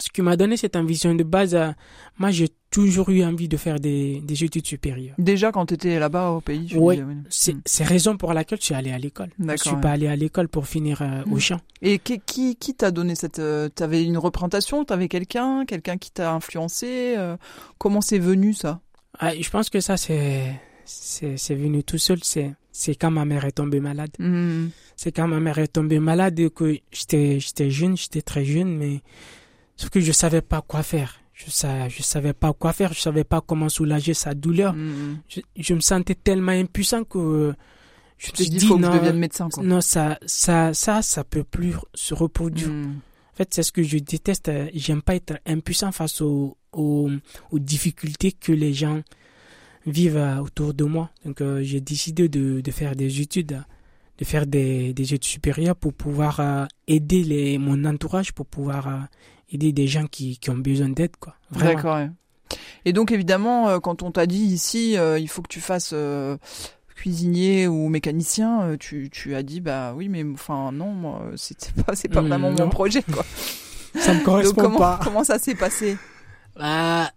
Ce 0.00 0.08
qui 0.10 0.22
m'a 0.22 0.36
donné 0.36 0.56
cette 0.56 0.76
ambition 0.76 1.14
de 1.14 1.22
base, 1.22 1.54
euh, 1.54 1.70
moi 2.18 2.30
j'ai 2.30 2.48
toujours 2.70 3.10
eu 3.10 3.22
envie 3.24 3.48
de 3.48 3.56
faire 3.56 3.78
des, 3.80 4.20
des 4.22 4.44
études 4.44 4.66
supérieures. 4.66 5.14
Déjà 5.18 5.52
quand 5.52 5.66
t'étais 5.66 5.98
là-bas 5.98 6.30
au 6.30 6.40
pays. 6.40 6.72
oui. 6.76 7.00
C'est 7.28 7.54
Mhm. 7.54 7.62
c'est 7.66 7.84
raison 7.84 8.16
pour 8.16 8.32
laquelle 8.32 8.58
je 8.60 8.64
suis 8.66 8.74
allé 8.74 8.90
à 8.92 8.98
l'école. 8.98 9.30
Je 9.38 9.44
D'accord, 9.44 9.62
suis 9.66 9.74
ouais. 9.74 9.80
pas 9.80 9.90
allé 9.90 10.06
à 10.06 10.16
l'école 10.16 10.48
pour 10.48 10.66
finir 10.66 11.02
euh, 11.02 11.22
au 11.26 11.34
Mhm. 11.34 11.40
champ. 11.40 11.60
Et 11.82 11.98
qui, 11.98 12.20
qui, 12.20 12.56
qui 12.56 12.74
t'a 12.74 12.90
donné 12.90 13.14
cette, 13.14 13.38
euh, 13.40 13.68
t'avais 13.68 14.04
une 14.04 14.18
représentation, 14.18 14.84
t'avais 14.84 15.08
quelqu'un, 15.08 15.64
quelqu'un 15.66 15.96
qui 15.98 16.10
t'a 16.12 16.32
influencé, 16.32 17.14
euh, 17.18 17.36
comment 17.78 18.00
c'est 18.00 18.18
venu 18.20 18.54
ça? 18.54 18.80
Ah, 19.18 19.32
je 19.38 19.50
pense 19.50 19.68
que 19.68 19.80
ça 19.80 19.96
c'est 19.96 21.54
venu 21.54 21.82
tout 21.84 21.98
seul. 21.98 22.18
C'est 22.72 22.94
quand 22.94 23.10
ma 23.10 23.24
mère 23.24 23.44
est 23.44 23.52
tombée 23.52 23.80
malade. 23.80 24.10
Mhm. 24.18 24.70
C'est 24.96 25.12
quand 25.12 25.26
ma 25.26 25.40
mère 25.40 25.58
est 25.58 25.68
tombée 25.72 25.98
malade 25.98 26.40
que 26.54 26.78
j'étais 26.92 27.70
jeune, 27.70 27.96
j'étais 27.96 28.22
très 28.22 28.44
jeune, 28.44 28.76
mais 28.76 29.00
sauf 29.80 29.88
que 29.90 30.00
je 30.00 30.12
savais 30.12 30.42
pas 30.42 30.60
quoi 30.60 30.82
faire. 30.82 31.20
Je 31.32 31.50
savais, 31.50 31.88
je 31.88 32.02
savais 32.02 32.34
pas 32.34 32.52
quoi 32.52 32.72
faire, 32.74 32.92
je 32.92 33.00
savais 33.00 33.24
pas 33.24 33.40
comment 33.40 33.70
soulager 33.70 34.12
sa 34.12 34.34
douleur. 34.34 34.74
Mhm. 34.74 35.20
Je, 35.26 35.40
je 35.56 35.74
me 35.74 35.80
sentais 35.80 36.14
tellement 36.14 36.52
impuissant 36.52 37.02
que 37.04 37.18
euh, 37.18 37.52
je 38.18 38.30
me 38.32 38.36
suis 38.36 38.50
dit, 38.50 38.58
que 38.58 38.74
je 38.74 38.78
non, 38.78 38.94
devienne 38.94 39.18
médecin, 39.18 39.48
quoi. 39.48 39.62
non 39.64 39.80
ça 39.80 40.18
ça 40.26 40.74
ça 40.74 41.00
ça 41.00 41.24
peut 41.24 41.44
plus 41.44 41.74
se 41.94 42.12
reproduire. 42.12 42.68
Mhm. 42.68 43.00
En 43.32 43.36
fait, 43.36 43.54
c'est 43.54 43.62
ce 43.62 43.72
que 43.72 43.82
je 43.82 43.96
déteste. 43.96 44.50
J'aime 44.74 45.00
pas 45.00 45.14
être 45.14 45.38
impuissant 45.46 45.92
face 45.92 46.20
aux, 46.20 46.58
aux, 46.72 47.08
aux 47.50 47.58
difficultés 47.58 48.32
que 48.32 48.52
les 48.52 48.74
gens 48.74 49.00
vivent 49.86 50.18
euh, 50.18 50.40
autour 50.42 50.74
de 50.74 50.84
moi. 50.84 51.08
Donc, 51.24 51.40
euh, 51.40 51.62
j'ai 51.62 51.80
décidé 51.80 52.28
de, 52.28 52.60
de 52.60 52.70
faire 52.70 52.94
des 52.94 53.22
études, 53.22 53.62
de 54.18 54.24
faire 54.26 54.46
des, 54.46 54.92
des 54.92 55.14
études 55.14 55.24
supérieures 55.24 55.76
pour 55.76 55.94
pouvoir 55.94 56.40
euh, 56.40 56.66
aider 56.86 57.24
les, 57.24 57.56
mon 57.56 57.82
entourage, 57.86 58.32
pour 58.32 58.44
pouvoir 58.44 58.88
euh, 58.88 58.98
aider 59.50 59.72
des 59.72 59.86
gens 59.86 60.06
qui, 60.06 60.38
qui 60.38 60.50
ont 60.50 60.56
besoin 60.58 60.88
d'aide, 60.88 61.16
quoi. 61.18 61.34
D'accord. 61.52 61.96
ouais. 61.96 62.10
Et 62.84 62.92
donc 62.92 63.12
évidemment, 63.12 63.68
euh, 63.68 63.78
quand 63.78 64.02
on 64.02 64.10
t'a 64.10 64.26
dit 64.26 64.42
ici, 64.42 64.96
euh, 64.98 65.18
il 65.18 65.28
faut 65.28 65.42
que 65.42 65.48
tu 65.48 65.60
fasses 65.60 65.90
euh, 65.92 66.36
cuisinier 66.96 67.68
ou 67.68 67.88
mécanicien, 67.88 68.76
tu, 68.78 69.08
tu 69.10 69.34
as 69.34 69.42
dit 69.42 69.60
bah 69.60 69.92
oui, 69.94 70.08
mais 70.08 70.24
enfin 70.34 70.72
non, 70.72 70.90
moi 70.92 71.22
c'était 71.36 71.70
pas, 71.82 71.94
c'est 71.94 72.08
pas 72.08 72.22
vraiment 72.22 72.50
mon 72.50 72.56
non. 72.56 72.68
projet 72.68 73.02
quoi. 73.02 73.24
Ça 73.98 74.12
me 74.12 74.18
Donc 74.18 74.24
correspond 74.24 74.62
comment, 74.62 74.78
pas. 74.78 75.00
comment 75.02 75.24
ça 75.24 75.38
s'est 75.40 75.54
passé? 75.56 75.96
Bah, 76.56 77.10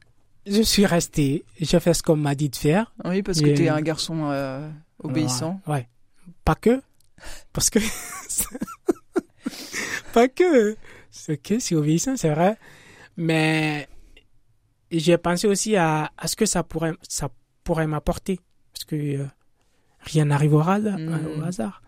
je 0.47 0.61
suis 0.63 0.85
resté. 0.87 1.45
J'ai 1.59 1.79
fait 1.79 1.93
ce 1.93 2.01
qu'on 2.01 2.15
m'a 2.15 2.33
dit 2.35 2.49
de 2.49 2.55
faire. 2.55 2.91
Oui, 3.05 3.21
parce 3.21 3.39
que 3.41 3.45
Et- 3.47 3.53
t'es 3.53 3.69
un 3.69 3.81
garçon 3.81 4.29
euh, 4.31 4.67
obéissant. 5.03 5.61
Ouais, 5.67 5.73
ouais. 5.73 5.87
Pas 6.43 6.55
que. 6.55 6.81
Parce 7.53 7.69
que. 7.69 7.77
pas 10.13 10.27
que. 10.27 10.75
C'est 11.15 11.37
que 11.37 11.59
c'est 11.59 12.29
vrai. 12.29 12.57
Mais 13.17 13.87
j'ai 14.91 15.17
pensé 15.17 15.47
aussi 15.47 15.75
à, 15.75 16.11
à 16.17 16.27
ce 16.27 16.35
que 16.35 16.45
ça 16.47 16.63
pourrait, 16.63 16.93
ça 17.07 17.29
pourrait 17.63 17.85
m'apporter. 17.87 18.39
Parce 18.73 18.85
que 18.85 18.95
euh, 18.95 19.25
rien 20.01 20.25
n'arrive 20.25 20.55
au, 20.55 20.59
hasard- 20.61 20.97
Mhm. 20.97 21.39
au 21.39 21.43
hasard. 21.43 21.81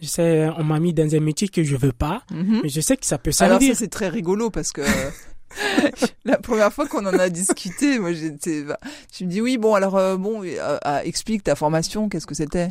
Je 0.00 0.06
sais, 0.06 0.48
on 0.58 0.64
m'a 0.64 0.78
mis 0.78 0.92
dans 0.92 1.14
un 1.14 1.20
métier 1.20 1.48
que 1.48 1.62
je 1.64 1.74
veux 1.74 1.92
pas, 1.92 2.22
Mhm. 2.30 2.60
mais 2.62 2.68
je 2.68 2.82
sais 2.82 2.98
que 2.98 3.06
ça 3.06 3.16
peut 3.16 3.30
Alors 3.40 3.54
ça 3.54 3.60
servir. 3.60 3.76
c'est 3.76 3.88
très 3.88 4.08
rigolo 4.10 4.50
parce 4.50 4.72
que 4.72 4.82
la 6.26 6.36
première 6.38 6.70
fois 6.72 6.86
qu'on 6.86 7.06
en 7.06 7.18
a 7.18 7.30
discuté, 7.30 7.98
moi 7.98 8.12
j'étais, 8.12 8.62
bah, 8.64 8.78
tu 9.10 9.24
me 9.24 9.30
dis 9.30 9.40
oui 9.40 9.56
bon 9.56 9.74
alors 9.74 9.96
euh, 9.96 10.16
bon 10.18 10.42
euh, 10.44 10.78
euh, 10.84 10.98
explique 11.04 11.44
ta 11.44 11.54
formation, 11.54 12.10
qu'est-ce 12.10 12.26
que 12.26 12.34
c'était? 12.34 12.70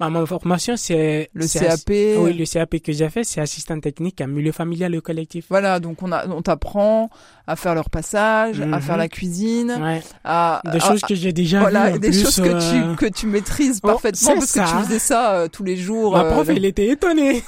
Bah, 0.00 0.08
ma 0.10 0.24
formation, 0.26 0.76
c'est 0.76 1.30
Le 1.34 1.46
CAP. 1.46 1.88
Oui, 2.22 2.32
le 2.32 2.44
CAP 2.46 2.80
que 2.80 2.92
j'ai 2.92 3.08
fait, 3.10 3.24
c'est 3.24 3.40
assistant 3.40 3.78
technique 3.80 4.20
à 4.20 4.26
milieu 4.26 4.52
familial 4.52 4.94
et 4.94 5.00
collectif. 5.00 5.46
Voilà, 5.48 5.80
donc 5.80 6.02
on, 6.02 6.10
a, 6.12 6.26
on 6.28 6.42
t'apprend 6.42 7.10
à 7.46 7.56
faire 7.56 7.74
leur 7.74 7.90
passage, 7.90 8.60
à 8.60 8.66
Mhm. 8.66 8.80
faire 8.80 8.96
la 8.96 9.08
cuisine, 9.08 9.76
Ouais. 9.80 10.02
à, 10.24 10.62
Des 10.72 10.78
à- 10.78 10.80
choses 10.88 11.00
que 11.02 11.14
j'ai 11.14 11.32
déjà 11.32 11.60
voilà, 11.60 11.92
en 11.92 11.98
des 11.98 12.10
plus, 12.10 12.22
choses 12.22 12.36
que 12.36 12.48
euh, 12.48 12.90
tu 12.96 13.06
que 13.06 13.12
tu 13.12 13.26
maîtrises 13.26 13.80
Oh, 13.82 13.88
parfaitement 13.88 14.34
parce 14.34 14.52
que 14.52 14.60
tu 14.60 14.84
faisais 14.86 14.98
ça 14.98 15.34
euh, 15.34 15.48
tous 15.48 15.64
les 15.64 15.76
jours. 15.76 16.12
Ma 16.12 16.24
euh, 16.24 16.30
prof, 16.32 16.46
donc- 16.46 16.56
il 16.56 16.64
était 16.64 16.88
étonné. 16.88 17.42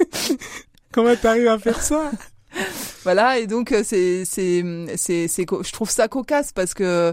Comment 0.92 1.14
t'arrives 1.16 1.48
à 1.48 1.58
faire 1.58 1.82
ça? 1.82 2.10
Voilà, 3.04 3.38
et 3.38 3.46
donc 3.46 3.72
euh, 3.72 3.82
c'est 3.84 4.24
c'est 4.24 4.64
c'est 4.96 5.26
je 5.28 5.72
trouve 5.72 5.90
ça 5.90 6.08
cocasse 6.08 6.52
parce 6.52 6.72
que 6.72 6.84
euh, 6.84 7.12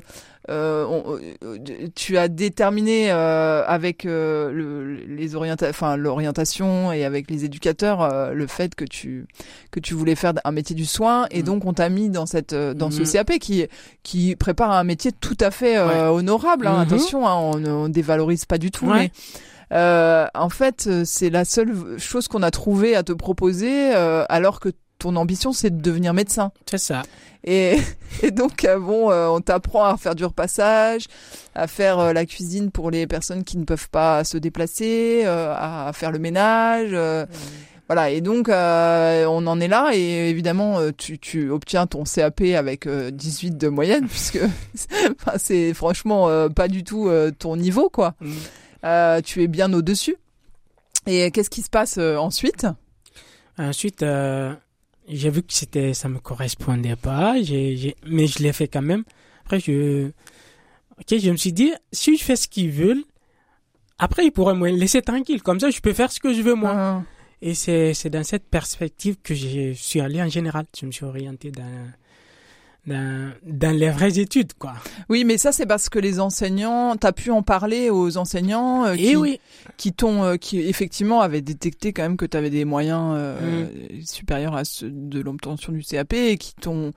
on- 0.50 1.18
euh, 1.44 1.58
tu 1.96 2.18
as 2.18 2.28
déterminé 2.28 3.12
euh, 3.12 3.64
avec 3.66 4.06
euh, 4.06 4.52
le, 4.52 4.94
les 4.96 5.36
orienta 5.36 5.70
enfin 5.70 5.96
l'orientation 5.96 6.92
et 6.92 7.06
avec 7.06 7.30
les 7.32 7.46
éducateurs 7.46 8.02
euh, 8.02 8.34
le 8.34 8.48
fait 8.48 8.76
que 8.76 8.84
tu 8.84 9.26
que 9.72 9.80
tu 9.80 9.94
voulais 9.94 10.16
faire 10.16 10.34
un 10.44 10.52
métier 10.52 10.76
du 10.76 10.86
soin 10.86 11.28
et 11.32 11.40
Mhm. 11.40 11.46
donc 11.46 11.66
on 11.66 11.74
t'a 11.74 11.88
mis 11.90 12.10
dans 12.10 12.26
cette 12.26 12.54
euh, 12.54 12.74
dans 12.74 12.92
ce 12.92 13.02
Mhm. 13.02 13.08
CAP 13.26 13.40
qui 13.40 13.66
qui 14.04 14.36
prépare 14.36 14.72
un 14.72 14.84
métier 14.84 15.12
tout 15.14 15.38
à 15.40 15.50
fait 15.50 15.78
euh, 15.78 16.10
honorable 16.10 16.68
hein, 16.68 16.76
Mhm. 16.76 16.82
attention 16.82 17.28
hein, 17.28 17.36
on 17.36 17.64
on 17.66 17.90
dévalorise 17.90 18.46
pas 18.46 18.58
du 18.58 18.70
tout 18.72 18.88
Ouais. 18.88 18.94
mais 19.00 19.12
euh, 19.72 20.28
en 20.36 20.50
fait, 20.50 20.86
euh, 20.88 21.02
c'est 21.04 21.32
la 21.32 21.46
seule 21.46 21.74
chose 21.98 22.28
qu'on 22.28 22.44
a 22.44 22.52
trouvé 22.52 22.96
à 22.96 23.02
te 23.02 23.12
proposer, 23.12 23.96
euh, 23.96 24.24
alors 24.30 24.60
que 24.60 24.70
ton 25.04 25.18
ambition, 25.18 25.52
c'est 25.52 25.70
de 25.70 25.82
devenir 25.82 26.14
médecin. 26.14 26.52
C'est 26.66 26.78
ça. 26.78 27.04
Et, 27.44 27.78
et 28.22 28.32
donc, 28.32 28.64
euh, 28.64 28.80
bon, 28.80 29.12
euh, 29.12 29.28
on 29.28 29.42
t'apprend 29.42 29.84
à 29.84 29.98
faire 29.98 30.16
du 30.16 30.24
repassage, 30.24 31.08
à 31.56 31.68
faire 31.68 32.00
euh, 32.00 32.14
la 32.14 32.26
cuisine 32.26 32.72
pour 32.72 32.90
les 32.90 33.06
personnes 33.06 33.44
qui 33.44 33.58
ne 33.58 33.66
peuvent 33.66 33.90
pas 33.90 34.24
se 34.24 34.38
déplacer, 34.38 35.26
à, 35.26 35.92
faire 35.94 36.12
le 36.12 36.20
ménage. 36.20 36.92
euh, 36.94 37.26
voilà, 37.90 38.12
et 38.12 38.22
donc 38.22 38.48
euh, 38.48 39.26
on 39.26 39.46
en 39.46 39.60
est 39.60 39.68
là, 39.68 39.92
et 39.94 40.30
évidemment, 40.30 40.80
tu, 40.98 41.20
tu 41.20 41.50
obtiens 41.50 41.86
ton 41.86 42.06
CAP 42.06 42.40
avec 42.56 42.88
euh, 42.88 43.12
18 43.12 43.58
de 43.58 43.68
moyenne, 43.68 44.08
puisque 44.10 44.40
c'est 45.38 45.74
franchement 45.74 46.30
euh, 46.30 46.48
pas 46.48 46.70
du 46.70 46.86
tout 46.86 47.10
euh, 47.10 47.30
ton 47.38 47.58
niveau, 47.58 47.90
quoi. 47.90 48.16
Mm. 48.22 48.32
Euh, 48.86 49.22
tu 49.22 49.44
es 49.44 49.48
bien 49.48 49.72
au-dessus. 49.74 50.16
Et 51.08 51.30
qu'est-ce 51.32 51.50
qui 51.50 51.62
se 51.62 51.70
passe 51.70 51.98
ensuite? 51.98 52.66
Ensuite, 53.58 54.04
j'ai 55.08 55.30
vu 55.30 55.44
que 55.44 55.54
c'était, 55.54 55.94
ça 55.94 56.10
me 56.10 56.20
correspondait 56.20 56.96
pas, 56.96 57.42
j'ai, 57.42 57.96
mais 58.06 58.28
je 58.28 58.42
l'ai 58.42 58.54
fait 58.54 58.68
quand 58.68 58.82
même. 58.82 59.04
Après, 59.46 59.60
je, 59.60 60.08
ok, 61.00 61.20
je 61.20 61.32
me 61.32 61.38
suis 61.38 61.54
dit, 61.54 61.74
si 61.92 62.18
je 62.18 62.24
fais 62.24 62.36
ce 62.36 62.48
qu'ils 62.48 62.72
veulent, 62.72 63.04
après, 64.00 64.26
ils 64.26 64.32
pourraient 64.32 64.56
me 64.56 64.70
laisser 64.70 65.02
tranquille. 65.02 65.42
Comme 65.42 65.60
ça, 65.60 65.70
je 65.70 65.80
peux 65.80 65.94
faire 65.94 66.12
ce 66.12 66.20
que 66.20 66.34
je 66.34 66.42
veux, 66.42 66.56
moi. 66.56 66.74
Ah. 66.76 67.04
Et 67.42 67.54
c'est, 67.54 67.94
c'est 67.94 68.10
dans 68.10 68.24
cette 68.24 68.50
perspective 68.50 69.18
que 69.22 69.36
je 69.36 69.74
suis 69.74 70.00
allé 70.02 70.22
en 70.22 70.30
général. 70.30 70.66
Je 70.78 70.86
me 70.86 70.92
suis 70.92 71.06
orienté 71.06 71.52
dans, 71.52 71.92
dans, 72.86 73.32
dans 73.46 73.76
les 73.76 73.90
vraies 73.90 74.20
études, 74.20 74.54
quoi. 74.54 74.74
Oui, 75.10 75.24
mais 75.24 75.38
ça 75.38 75.52
c'est 75.52 75.66
parce 75.66 75.88
que 75.90 76.00
les 76.00 76.20
enseignants, 76.20 76.96
t'as 76.98 77.12
pu 77.14 77.32
en 77.32 77.42
parler 77.42 77.90
aux 77.90 78.18
enseignants 78.18 78.86
euh, 78.86 78.94
Et 78.94 78.98
qui, 78.98 79.16
oui. 79.16 79.40
qui 79.78 79.94
t'ont, 79.94 80.24
euh, 80.24 80.36
qui 80.36 80.60
effectivement 80.60 81.22
avaient 81.22 81.42
détecté 81.42 81.94
quand 81.94 82.04
même 82.04 82.18
que 82.18 82.26
t'avais 82.26 82.50
des 82.50 82.66
moyens 82.66 83.14
euh, 83.16 83.66
Mm. 83.66 84.06
supérieurs 84.06 84.56
à 84.56 84.66
ceux 84.66 84.90
de 84.92 85.20
l'obtention 85.22 85.72
du 85.72 85.82
CAP 85.84 86.14
et 86.14 86.38
qui 86.38 86.54
t'ont 86.56 86.92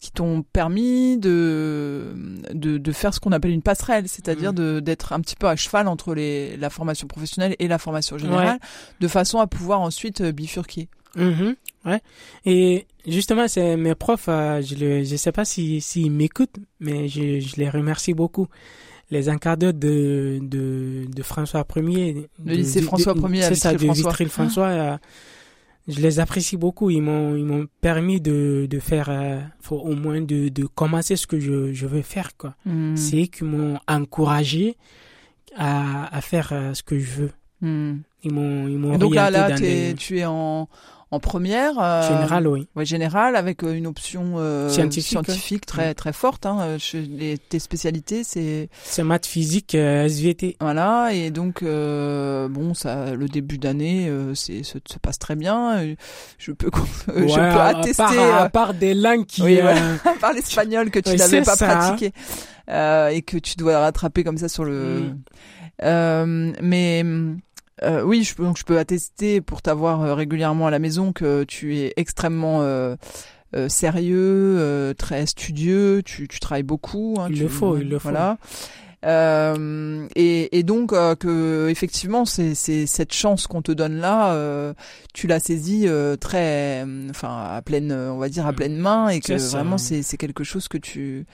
qui 0.00 0.12
t'ont 0.12 0.42
permis 0.42 1.18
de, 1.18 2.14
de 2.54 2.78
de 2.78 2.92
faire 2.92 3.12
ce 3.12 3.20
qu'on 3.20 3.32
appelle 3.32 3.50
une 3.50 3.60
passerelle, 3.62 4.08
c'est-à-dire 4.08 4.52
Mm. 4.52 4.80
d'être 4.80 5.12
un 5.12 5.20
petit 5.20 5.36
peu 5.36 5.46
à 5.46 5.56
cheval 5.56 5.88
entre 5.88 6.14
les 6.14 6.56
la 6.56 6.70
formation 6.70 7.06
professionnelle 7.06 7.54
et 7.58 7.68
la 7.68 7.78
formation 7.78 8.16
générale, 8.18 8.58
de 9.00 9.08
façon 9.08 9.38
à 9.40 9.46
pouvoir 9.46 9.80
ensuite 9.80 10.22
euh, 10.22 10.32
bifurquer. 10.32 10.88
Mhm, 11.16 11.56
ouais. 11.84 12.00
Et 12.44 12.86
justement, 13.06 13.48
c'est 13.48 13.76
mes 13.76 13.94
profs, 13.94 14.28
euh, 14.28 14.60
je 14.62 14.74
le, 14.74 15.04
je 15.04 15.16
sais 15.16 15.32
pas 15.32 15.44
si, 15.44 15.80
s'ils 15.80 16.10
m'écoutent, 16.10 16.56
mais 16.80 17.08
je, 17.08 17.40
je 17.40 17.56
les 17.56 17.68
remercie 17.70 18.14
beaucoup. 18.14 18.46
Les 19.10 19.28
encadreurs 19.28 19.74
de, 19.74 20.38
de, 20.40 21.04
de 21.12 21.22
François 21.22 21.66
Ier. 21.76 22.28
Le 22.44 22.54
lycée 22.54 22.80
François 22.80 23.14
Ier 23.28 23.42
C'est 23.42 23.54
ça, 23.56 23.72
de 23.72 23.78
Vitry-le-François. 23.78 24.10
Vitry-le-François. 24.10 24.66
euh, 24.66 24.96
je 25.88 26.00
les 26.00 26.20
apprécie 26.20 26.56
beaucoup. 26.56 26.90
Ils 26.90 27.00
m'ont, 27.02 27.34
ils 27.34 27.44
m'ont 27.44 27.66
permis 27.80 28.20
de, 28.20 28.68
de 28.70 28.78
faire, 28.78 29.08
euh, 29.10 29.40
faut 29.60 29.78
au 29.78 29.96
moins 29.96 30.20
de, 30.20 30.48
de 30.48 30.64
commencer 30.64 31.16
ce 31.16 31.26
que 31.26 31.40
je, 31.40 31.72
je 31.72 31.86
veux 31.88 32.02
faire, 32.02 32.36
quoi. 32.36 32.54
Mm. 32.64 32.94
C'est 32.96 33.22
eux 33.22 33.26
qui 33.26 33.42
m'ont 33.42 33.80
encouragé 33.88 34.76
à, 35.56 36.14
à 36.16 36.20
faire 36.20 36.50
euh, 36.52 36.74
ce 36.74 36.84
que 36.84 36.98
je 37.00 37.10
veux. 37.10 37.30
Mm. 37.62 38.02
Ils 38.22 38.32
m'ont, 38.32 38.68
ils 38.68 38.78
m'ont 38.78 38.96
donc 38.96 39.14
là, 39.14 39.30
là, 39.30 39.50
tu 39.58 40.18
es 40.18 40.24
en 40.26 40.68
en 41.12 41.18
première. 41.20 41.72
euh, 41.80 42.06
général, 42.08 42.46
oui. 42.46 42.68
Ouais, 42.76 42.84
générale, 42.84 43.34
avec 43.36 43.64
euh, 43.64 43.72
une 43.74 43.86
option 43.86 44.34
euh, 44.36 44.68
Scientifique, 44.68 45.18
ouais. 45.18 45.24
scientifique 45.24 45.66
très 45.66 45.92
très 45.94 46.12
forte. 46.12 46.46
Hein. 46.46 46.58
Euh, 46.60 46.78
les, 47.08 47.36
tes 47.38 47.58
spécialités, 47.58 48.22
c'est 48.24 48.68
C'est 48.84 49.02
maths 49.02 49.26
physique, 49.26 49.74
euh, 49.74 50.04
SVT. 50.06 50.56
voilà, 50.60 51.10
et 51.12 51.30
donc 51.30 51.62
bon, 51.64 52.74
ça, 52.74 53.14
le 53.14 53.26
début 53.28 53.58
d'année, 53.58 54.10
c'est 54.34 54.62
se, 54.62 54.78
se 54.84 54.98
passe 54.98 55.18
très 55.18 55.36
bien. 55.36 55.94
Je 56.38 56.52
peux 56.52 56.70
je 57.08 57.12
Ouais, 57.22 57.26
peux 57.34 57.40
à- 57.40 57.78
attester 57.78 58.02
À 58.02 58.06
part, 58.14 58.40
à 58.42 58.48
part 58.48 58.74
des 58.74 58.94
langues 58.94 59.26
qui. 59.26 59.42
Oui, 59.42 59.60
voilà. 59.60 59.80
par 60.20 60.32
l'espagnol 60.32 60.90
que 60.90 61.00
tu 61.00 61.16
n'avais 61.16 61.42
pas 61.42 61.56
ça. 61.56 61.66
pratiqué 61.66 62.12
et 62.68 63.22
que 63.22 63.36
tu 63.38 63.56
dois 63.56 63.80
rattraper 63.80 64.22
comme 64.22 64.38
ça 64.38 64.48
sur 64.48 64.64
le. 64.64 65.12
Mm. 65.82 66.52
Mais 66.62 67.02
euh, 67.82 68.02
oui, 68.02 68.22
je 68.24 68.34
peux, 68.34 68.44
donc 68.44 68.58
je 68.58 68.64
peux 68.64 68.78
attester 68.78 69.40
pour 69.40 69.62
t'avoir 69.62 70.02
euh, 70.02 70.14
régulièrement 70.14 70.66
à 70.66 70.70
la 70.70 70.78
maison 70.78 71.12
que 71.12 71.44
tu 71.44 71.76
es 71.78 71.92
extrêmement 71.96 72.62
euh, 72.62 72.96
euh, 73.56 73.68
sérieux, 73.68 74.56
euh, 74.58 74.94
très 74.94 75.26
studieux. 75.26 76.02
Tu, 76.04 76.28
tu 76.28 76.40
travailles 76.40 76.62
beaucoup. 76.62 77.16
hein, 77.18 77.26
Il 77.30 77.36
tu- 77.36 77.42
le 77.42 77.48
faut, 77.48 77.76
il 77.78 77.88
le 77.88 77.98
faut. 77.98 78.08
Voilà. 78.10 78.36
Euh, 79.06 80.06
et, 80.14 80.58
et 80.58 80.62
donc 80.62 80.92
euh, 80.92 81.14
que 81.14 81.68
effectivement 81.70 82.26
c'est 82.26 82.54
c'est 82.54 82.84
cette 82.86 83.14
chance 83.14 83.46
qu'on 83.46 83.62
te 83.62 83.72
donne 83.72 83.96
là 83.96 84.34
euh, 84.34 84.74
tu 85.14 85.26
l'as 85.26 85.40
saisie 85.40 85.84
euh, 85.88 86.16
très 86.16 86.84
enfin 87.08 87.46
à 87.50 87.62
pleine 87.62 87.92
on 87.92 88.18
va 88.18 88.28
dire 88.28 88.46
à 88.46 88.52
Mm. 88.52 88.56
pleine 88.56 88.76
main 88.76 89.08
et 89.08 89.20
que 89.20 89.26
C'est 89.26 89.38
ça. 89.38 89.56
vraiment 89.56 89.78
c'est 89.78 90.02
c'est 90.02 90.18
quelque 90.18 90.44
chose 90.44 90.68
que 90.68 90.76
tu 90.76 91.24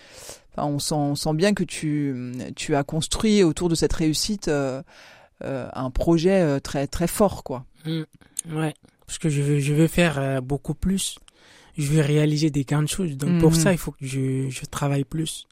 enfin 0.56 0.68
on 0.68 0.78
sent 0.78 0.94
on 0.94 1.16
sent 1.16 1.34
bien 1.34 1.54
que 1.54 1.64
tu 1.64 2.14
tu 2.54 2.76
as 2.76 2.84
construit 2.84 3.42
autour 3.42 3.68
de 3.68 3.74
cette 3.74 3.92
réussite 3.94 4.48
un 5.42 5.90
projet 5.90 6.40
euh, 6.42 6.60
très 6.60 6.86
très 6.86 7.06
fort 7.06 7.44
quoi 7.44 7.64
Mm. 7.84 8.02
Ouais. 8.56 8.74
Parce 9.06 9.18
que 9.18 9.28
je 9.28 9.40
veux, 9.42 9.60
je 9.60 9.72
veux 9.72 9.86
faire 9.86 10.18
euh, 10.18 10.40
beaucoup 10.40 10.74
plus. 10.74 11.18
Je 11.78 11.86
veux 11.86 12.00
réaliser 12.00 12.50
des 12.50 12.64
grandes 12.64 12.88
choses. 12.88 13.16
Donc 13.16 13.38
pour 13.40 13.50
Mhm. 13.52 13.56
ça, 13.56 13.70
il 13.72 13.78
faut 13.78 13.92
que 13.92 14.04
je, 14.04 14.48
je 14.50 14.64
travaille 14.64 15.04
plus. 15.04 15.46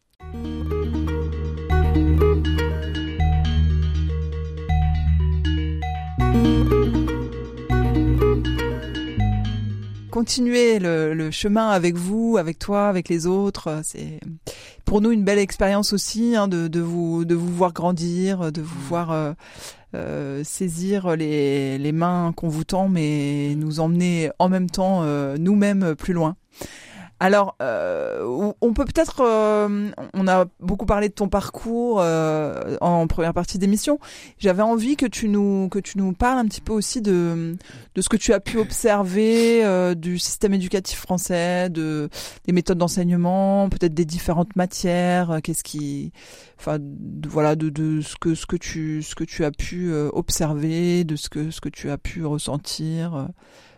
continuer 10.10 10.78
le, 10.78 11.12
le 11.14 11.30
chemin 11.30 11.70
avec 11.70 11.96
vous, 11.96 12.36
avec 12.38 12.58
toi, 12.58 12.88
avec 12.88 13.08
les 13.08 13.26
autres. 13.26 13.68
euh, 13.68 13.80
C'est 13.82 14.20
pour 14.84 15.00
nous 15.00 15.10
une 15.10 15.24
belle 15.24 15.38
expérience 15.38 15.92
aussi 15.92 16.36
hein, 16.36 16.48
de, 16.48 16.68
de 16.68 16.80
vous 16.80 17.24
de 17.24 17.34
vous 17.34 17.52
voir 17.52 17.72
grandir, 17.72 18.52
de 18.52 18.60
vous 18.60 18.78
Mm. 18.78 18.88
voir 18.88 19.10
euh, 19.12 19.32
euh, 19.94 20.42
saisir 20.44 21.16
les, 21.16 21.78
les 21.78 21.92
mains 21.92 22.32
qu'on 22.36 22.48
vous 22.48 22.64
tend, 22.64 22.88
mais 22.88 23.54
nous 23.56 23.80
emmener 23.80 24.30
en 24.38 24.48
même 24.48 24.68
temps 24.68 25.02
euh, 25.02 25.36
nous-mêmes 25.38 25.94
plus 25.94 26.12
loin. 26.12 26.36
Alors, 27.20 27.56
euh, 27.62 28.52
on 28.60 28.74
peut 28.74 28.84
peut-être, 28.84 29.20
euh, 29.22 29.90
on 30.14 30.28
a 30.28 30.46
beaucoup 30.60 30.84
parlé 30.84 31.08
de 31.08 31.14
ton 31.14 31.28
parcours 31.28 32.00
euh, 32.00 32.76
en 32.80 33.06
première 33.06 33.32
partie 33.32 33.56
d'émission. 33.58 33.98
J'avais 34.36 34.62
envie 34.62 34.96
que 34.96 35.06
tu 35.06 35.28
nous 35.28 35.68
que 35.70 35.78
tu 35.78 35.96
nous 35.96 36.12
parles 36.12 36.38
un 36.38 36.44
petit 36.44 36.60
peu 36.60 36.72
aussi 36.72 37.00
de 37.00 37.56
de 37.94 38.00
ce 38.02 38.08
que 38.08 38.16
tu 38.16 38.32
as 38.34 38.40
pu 38.40 38.58
observer 38.58 39.64
euh, 39.64 39.94
du 39.94 40.18
système 40.18 40.52
éducatif 40.54 40.98
français, 40.98 41.70
de 41.70 42.10
des 42.46 42.52
méthodes 42.52 42.78
d'enseignement, 42.78 43.68
peut-être 43.70 43.94
des 43.94 44.04
différentes 44.04 44.54
matières. 44.56 45.30
euh, 45.30 45.38
Qu'est-ce 45.40 45.64
qui, 45.64 46.12
enfin, 46.58 46.78
de- 46.80 47.28
voilà, 47.28 47.54
de, 47.54 47.70
de 47.70 48.00
ce 48.02 48.16
que 48.16 48.34
ce 48.34 48.44
que 48.44 48.56
tu 48.56 49.02
ce 49.02 49.14
que 49.14 49.24
tu 49.24 49.44
as 49.44 49.52
pu 49.52 49.90
euh, 49.92 50.10
observer, 50.12 51.04
de 51.04 51.14
ce 51.16 51.28
que 51.30 51.50
ce 51.52 51.60
que 51.60 51.68
tu 51.70 51.90
as 51.90 51.96
pu 51.96 52.24
ressentir. 52.26 53.28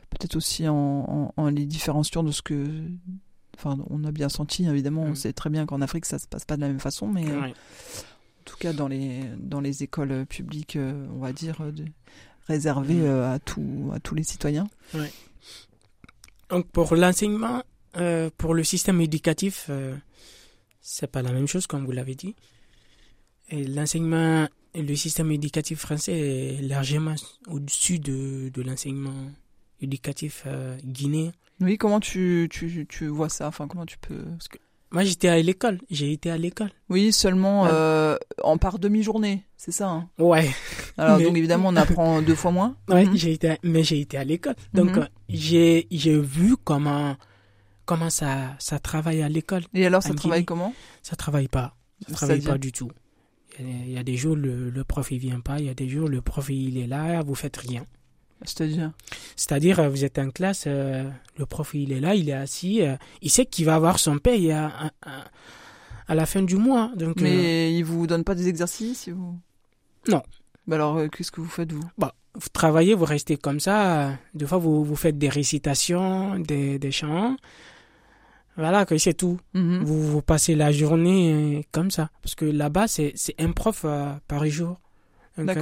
Peut-être 0.09 0.37
aussi 0.37 0.66
en, 0.69 0.75
en, 0.76 1.33
en 1.37 1.50
les 1.50 1.66
différenciant 1.66 2.23
de 2.23 2.31
ce 2.31 2.40
que 2.40 2.64
enfin 3.59 3.77
on 3.91 4.05
a 4.05 4.13
bien 4.13 4.29
senti 4.29 4.67
évidemment 4.67 5.03
on 5.03 5.11
Mm. 5.11 5.17
sait 5.17 5.33
très 5.33 5.51
bien 5.51 5.67
qu'en 5.67 5.81
Afrique 5.81 6.05
ça 6.07 6.19
se 6.19 6.27
passe 6.27 6.45
pas 6.45 6.57
de 6.57 6.61
la 6.63 6.69
même 6.69 6.81
façon 6.81 7.07
mais 7.09 7.25
Ouais. 7.27 7.49
en 7.51 8.45
tout 8.45 8.57
cas 8.59 8.73
dans 8.73 8.89
les 8.89 9.23
dans 9.39 9.61
les 9.61 9.83
écoles 9.83 10.13
euh, 10.13 10.25
publiques 10.25 10.77
euh, 10.77 11.07
on 11.15 11.19
va 11.19 11.33
dire 11.33 11.61
euh, 11.61 11.73
réservées 12.47 12.95
Mm. 12.95 13.21
à 13.23 13.39
tout 13.39 13.91
à 13.95 14.01
tous 14.01 14.15
les 14.15 14.23
citoyens 14.25 14.67
Donc 16.51 16.69
pour 16.71 16.95
l'enseignement, 16.95 17.63
euh, 17.97 18.31
pour 18.39 18.55
le 18.55 18.63
système 18.63 19.01
éducatif, 19.01 19.67
euh, 19.69 19.97
c'est 20.81 21.11
pas 21.11 21.23
la 21.23 21.33
même 21.33 21.49
chose 21.49 21.67
comme 21.67 21.85
vous 21.85 21.93
l'avez 21.93 22.15
dit. 22.15 22.37
Et 23.49 23.65
l'enseignement 23.65 24.47
le 24.75 24.95
système 24.95 25.31
éducatif 25.33 25.79
français 25.81 26.13
est 26.59 26.63
largement 26.63 27.15
au-dessus 27.49 27.99
de, 27.99 28.51
de 28.51 28.63
l'enseignement 28.63 29.31
éducatif 29.81 30.43
euh, 30.47 30.77
guinéen. 30.85 31.33
Oui, 31.61 31.79
comment 31.79 32.01
tu, 32.01 32.49
tu, 32.51 32.87
tu 32.89 33.07
vois 33.07 33.29
ça? 33.29 33.49
Enfin, 33.49 33.67
comment 33.67 33.87
tu 33.87 33.99
peux? 33.99 34.23
Parce 34.37 34.49
que... 34.49 34.59
Moi, 34.93 35.05
j'étais 35.05 35.29
à 35.29 35.41
l'école. 35.43 35.81
J'ai 35.91 36.13
été 36.13 36.31
à 36.31 36.37
l'école. 36.39 36.71
Oui, 36.89 37.13
seulement 37.13 37.67
euh, 37.67 38.17
en 38.43 38.57
par 38.57 38.79
demi-journée, 38.79 39.45
c'est 39.57 39.73
ça 39.73 39.89
hein? 39.89 40.09
Ouais. 40.19 40.49
Alors, 40.97 41.19
Mais- 41.19 41.25
donc 41.25 41.37
évidemment, 41.37 41.71
on 41.71 41.77
apprend 41.77 42.23
deux 42.23 42.35
fois 42.37 42.53
moins? 42.53 42.77
Ouais, 42.89 43.05
Mhm. 43.05 43.17
j'ai 43.17 43.33
été, 43.33 43.51
à- 43.51 43.59
mais 43.65 43.83
j'ai 43.83 44.01
été 44.01 44.17
à 44.17 44.25
l'école. 44.25 44.55
Donc, 44.75 44.97
Mhm. 44.97 45.03
euh, 45.03 45.07
j'ai, 45.29 45.87
j'ai 45.91 46.19
vu 46.21 46.57
comment, 46.63 47.17
comment 47.85 48.11
ça, 48.11 48.55
ça 48.59 48.79
travaille 48.79 49.23
à 49.23 49.29
l'école. 49.29 49.65
Et 49.75 49.85
alors, 49.87 50.03
ça 50.03 50.15
travaille 50.15 50.45
comment? 50.45 50.73
Ça 51.03 51.17
travaille 51.17 51.49
pas. 51.49 51.75
Ça 52.07 52.15
travaille 52.15 52.41
pas 52.43 52.59
du 52.59 52.71
tout. 52.71 52.91
Il 53.59 53.67
y 53.67 53.73
a- 53.73 53.85
il 53.87 53.91
y 53.93 53.99
a 53.99 54.03
des 54.05 54.17
jours, 54.17 54.37
le, 54.37 54.71
le 54.71 54.85
prof, 54.85 55.11
il 55.11 55.19
vient 55.19 55.41
pas. 55.41 55.59
Il 55.59 55.65
y 55.65 55.69
a 55.71 55.75
des 55.75 55.89
jours, 55.89 56.09
le 56.09 56.21
prof, 56.21 56.49
il 56.51 56.79
est 56.79 56.87
là, 56.87 57.23
vous 57.23 57.35
faites 57.35 57.57
rien. 57.57 57.85
C'est-à-dire 58.43 58.93
C'est-à-dire, 59.35 59.81
euh, 59.81 59.88
vous 59.88 60.05
êtes 60.05 60.19
en 60.19 60.31
classe, 60.31 60.64
euh, 60.66 61.09
le 61.38 61.47
prof, 61.47 61.71
il 61.75 61.93
est 61.93 62.00
là, 62.00 62.14
il 62.14 62.28
est 62.28 62.33
assis, 62.35 62.83
euh, 62.83 62.97
il 63.23 63.31
sait 63.31 63.47
qu'il 63.47 63.64
va 63.64 63.75
avoir 63.75 63.99
son 63.99 64.19
paye 64.19 64.52
à, 64.52 64.93
à, 66.07 66.14
la 66.14 66.26
fin 66.26 66.43
du 66.43 66.57
mois. 66.57 66.90
Donc, 66.97 67.19
euh, 67.19 67.23
Mais 67.23 67.75
ils 67.75 67.83
vous 67.85 68.07
donnent 68.07 68.25
pas 68.25 68.35
des 68.35 68.49
exercices 68.49 69.09
vous... 69.09 69.38
Non. 70.09 70.23
Bah 70.66 70.76
alors, 70.76 70.97
euh, 70.99 71.09
qu'est-ce 71.09 71.33
que 71.33 71.40
vous 71.40 71.49
faites, 71.49 71.73
vous? 71.73 71.88
Vous 72.38 72.49
travaillez, 72.52 72.93
vous 72.95 73.07
restez 73.07 73.38
comme 73.38 73.61
ça. 73.61 74.09
euh, 74.09 74.12
Des 74.35 74.47
fois, 74.47 74.59
vous, 74.59 74.85
vous 74.85 74.97
faites 74.97 75.16
des 75.16 75.31
récitations, 75.31 76.38
des, 76.38 76.78
des 76.78 76.90
chants. 76.93 77.37
Voilà, 78.57 78.85
que 78.85 78.97
c'est 78.99 79.14
tout. 79.14 79.38
Mhm. 79.55 79.83
Vous, 79.85 80.02
vous 80.02 80.23
passez 80.23 80.55
la 80.55 80.71
journée 80.73 81.66
comme 81.73 81.90
ça. 81.90 82.11
Parce 82.23 82.35
que 82.35 82.45
là-bas, 82.45 82.88
c'est, 82.88 83.12
c'est 83.14 83.35
un 83.40 83.52
prof 83.52 83.83
euh, 83.85 84.12
par 84.28 84.45
jour. 84.47 84.78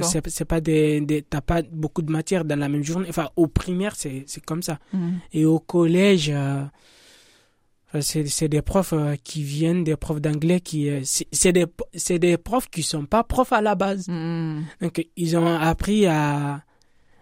C'est, 0.03 0.27
c'est 0.29 0.45
pas 0.45 0.61
des, 0.61 1.01
des, 1.01 1.21
t'as 1.21 1.41
pas 1.41 1.61
beaucoup 1.61 2.01
de 2.01 2.11
matière 2.11 2.45
dans 2.45 2.57
la 2.57 2.69
même 2.69 2.83
journée. 2.83 3.07
Enfin, 3.09 3.29
au 3.35 3.47
primaire, 3.47 3.95
c'est, 3.95 4.23
c'est 4.25 4.43
comme 4.43 4.61
ça. 4.63 4.79
Mhm. 4.93 5.19
Et 5.33 5.45
au 5.45 5.59
collège, 5.59 6.31
euh, 6.33 6.63
c'est, 7.99 8.25
c'est 8.27 8.47
des 8.47 8.61
profs 8.61 8.93
euh, 8.93 9.15
qui 9.21 9.43
viennent, 9.43 9.83
des 9.83 9.97
profs 9.97 10.21
d'anglais 10.21 10.61
qui, 10.61 10.89
euh, 10.89 11.01
c'est, 11.03 11.51
des, 11.51 11.65
c'est 11.93 12.19
des 12.19 12.37
profs 12.37 12.69
qui 12.69 12.83
sont 12.83 13.05
pas 13.05 13.23
profs 13.23 13.51
à 13.51 13.61
la 13.61 13.75
base. 13.75 14.07
Mhm. 14.07 14.63
Donc, 14.81 15.05
ils 15.17 15.35
ont 15.37 15.45
appris 15.45 16.05
à, 16.05 16.63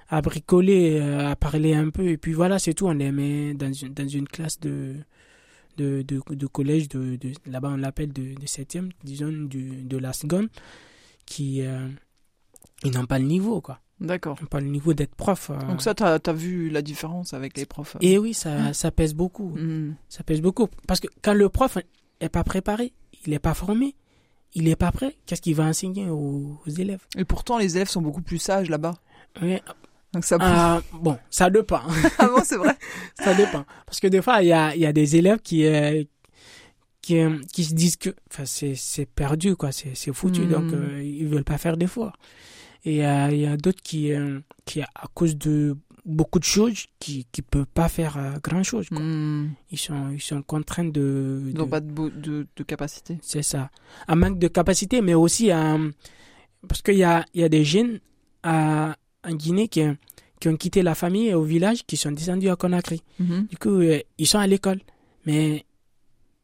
à 0.09 0.21
bricoler, 0.21 0.99
à 0.99 1.35
parler 1.35 1.73
un 1.73 1.89
peu. 1.89 2.07
Et 2.07 2.17
puis 2.17 2.33
voilà, 2.33 2.59
c'est 2.59 2.75
tout. 2.75 2.85
On 2.85 2.93
les 2.93 3.11
met 3.11 3.55
dans 3.55 3.73
une, 3.73 3.93
dans 3.93 4.07
une 4.07 4.27
classe 4.27 4.59
de, 4.59 4.95
de, 5.77 6.03
de, 6.03 6.21
de 6.29 6.45
collège, 6.47 6.87
de, 6.89 7.15
de, 7.15 7.31
là-bas 7.47 7.71
on 7.73 7.77
l'appelle 7.77 8.13
de, 8.13 8.39
de 8.39 8.45
septième, 8.45 8.89
disons, 9.03 9.31
du, 9.31 9.83
de 9.83 9.97
la 9.97 10.13
seconde, 10.13 10.49
qui 11.25 11.63
ils 12.83 12.91
n'ont 12.93 13.05
pas 13.05 13.19
le 13.19 13.25
niveau, 13.25 13.61
quoi. 13.61 13.79
D'accord. 13.99 14.35
Ils 14.39 14.43
n'ont 14.43 14.47
pas 14.49 14.59
le 14.59 14.67
niveau 14.67 14.93
d'être 14.93 15.15
prof. 15.15 15.49
euh. 15.51 15.57
Donc 15.67 15.81
ça, 15.81 15.93
t'as 15.93 16.17
as 16.25 16.33
vu 16.33 16.69
la 16.69 16.81
différence 16.81 17.33
avec 17.33 17.57
les 17.57 17.65
profs 17.65 17.95
euh. 17.95 17.99
Et 18.01 18.17
oui, 18.17 18.33
ça, 18.33 18.73
ça 18.73 18.91
pèse 18.91 19.13
beaucoup. 19.13 19.49
Mhm. 19.55 19.95
Ça 20.09 20.23
pèse 20.23 20.41
beaucoup. 20.41 20.67
Parce 20.87 20.99
que 20.99 21.07
quand 21.21 21.33
le 21.33 21.47
prof 21.49 21.77
est 22.19 22.29
pas 22.29 22.43
préparé, 22.43 22.93
il 23.25 23.29
n'est 23.31 23.39
pas 23.39 23.53
formé, 23.53 23.95
il 24.53 24.65
n'est 24.65 24.75
pas 24.75 24.91
prêt, 24.91 25.15
qu'est-ce 25.25 25.41
qu'il 25.41 25.55
va 25.55 25.63
enseigner 25.65 26.09
aux, 26.09 26.59
aux 26.65 26.69
élèves? 26.69 27.05
Et 27.17 27.23
pourtant, 27.25 27.57
les 27.57 27.75
élèves 27.77 27.87
sont 27.89 28.01
beaucoup 28.01 28.21
plus 28.21 28.39
sages 28.39 28.69
là-bas. 28.69 28.93
Ouais, 29.41 29.61
Donc 30.13 30.25
ça. 30.25 30.37
ah, 30.41 30.81
Bon, 30.93 31.17
ça 31.29 31.49
dépend. 31.49 31.81
Ah 32.19 32.27
bon, 32.27 32.41
c'est 32.43 32.57
vrai. 32.57 32.75
ça 33.15 33.33
dépend. 33.33 33.63
Parce 33.85 33.99
que 33.99 34.07
des 34.07 34.21
fois, 34.21 34.41
il 34.43 34.47
y 34.49 34.53
a, 34.53 34.75
il 34.75 34.81
y 34.81 34.85
a 34.85 34.91
des 34.93 35.15
élèves 35.15 35.39
qui, 35.39 35.65
euh, 35.65 36.03
qui, 37.01 37.19
euh, 37.19 37.39
qui 37.53 37.63
se 37.63 37.73
disent 37.73 37.95
que 37.95 38.09
enfin, 38.31 38.43
c'est 38.45 39.05
perdu, 39.05 39.55
quoi, 39.55 39.71
c'est 39.71 39.95
foutu, 40.13 40.41
Mhm. 40.41 40.49
donc 40.49 40.73
euh, 40.73 41.01
ils 41.03 41.27
veulent 41.27 41.43
pas 41.45 41.57
faire 41.57 41.77
d'efforts. 41.77 42.17
Et 42.85 43.05
euh, 43.05 43.29
il 43.31 43.39
y 43.39 43.45
a 43.45 43.57
d'autres 43.57 43.81
qui, 43.81 44.11
euh, 44.13 44.39
qui, 44.65 44.81
à 44.81 44.89
cause 45.13 45.37
de 45.37 45.77
beaucoup 46.05 46.39
de 46.39 46.43
choses, 46.43 46.85
qui 46.99 47.25
qui 47.31 47.41
peuvent 47.41 47.65
pas 47.65 47.87
faire 47.87 48.17
euh, 48.17 48.33
grand-chose. 48.43 48.91
Mhm. 48.91 49.51
Ils, 49.71 49.77
sont, 49.77 50.09
ils 50.11 50.21
sont 50.21 50.41
contraints 50.41 50.83
de... 50.83 51.43
Ils 51.47 51.55
n'ont 51.55 51.67
pas 51.67 51.79
de, 51.79 52.09
de, 52.09 52.47
de 52.55 52.63
capacité. 52.63 53.17
C'est 53.21 53.41
ça. 53.43 53.69
Un 54.07 54.15
manque 54.15 54.37
de 54.37 54.49
capacité, 54.49 55.01
mais 55.01 55.13
aussi. 55.13 55.49
Parce 56.67 56.81
qu'il 56.81 56.95
y 56.95 57.03
a, 57.03 57.25
il 57.33 57.41
y 57.41 57.43
a 57.43 57.49
des 57.49 57.63
jeunes 57.63 57.99
à, 58.43 58.95
en 59.23 59.33
Guinée 59.33 59.67
qui, 59.69 59.81
qui 60.39 60.49
ont 60.49 60.57
quitté 60.57 60.81
la 60.81 60.95
famille 60.95 61.33
au 61.33 61.43
village, 61.43 61.85
qui 61.85 61.95
sont 61.95 62.11
descendus 62.11 62.49
à 62.49 62.57
Conakry. 62.57 63.01
Mhm. 63.19 63.47
Du 63.49 63.57
coup, 63.57 63.81
ils 63.81 64.27
sont 64.27 64.39
à 64.39 64.47
l'école, 64.47 64.81
mais 65.25 65.65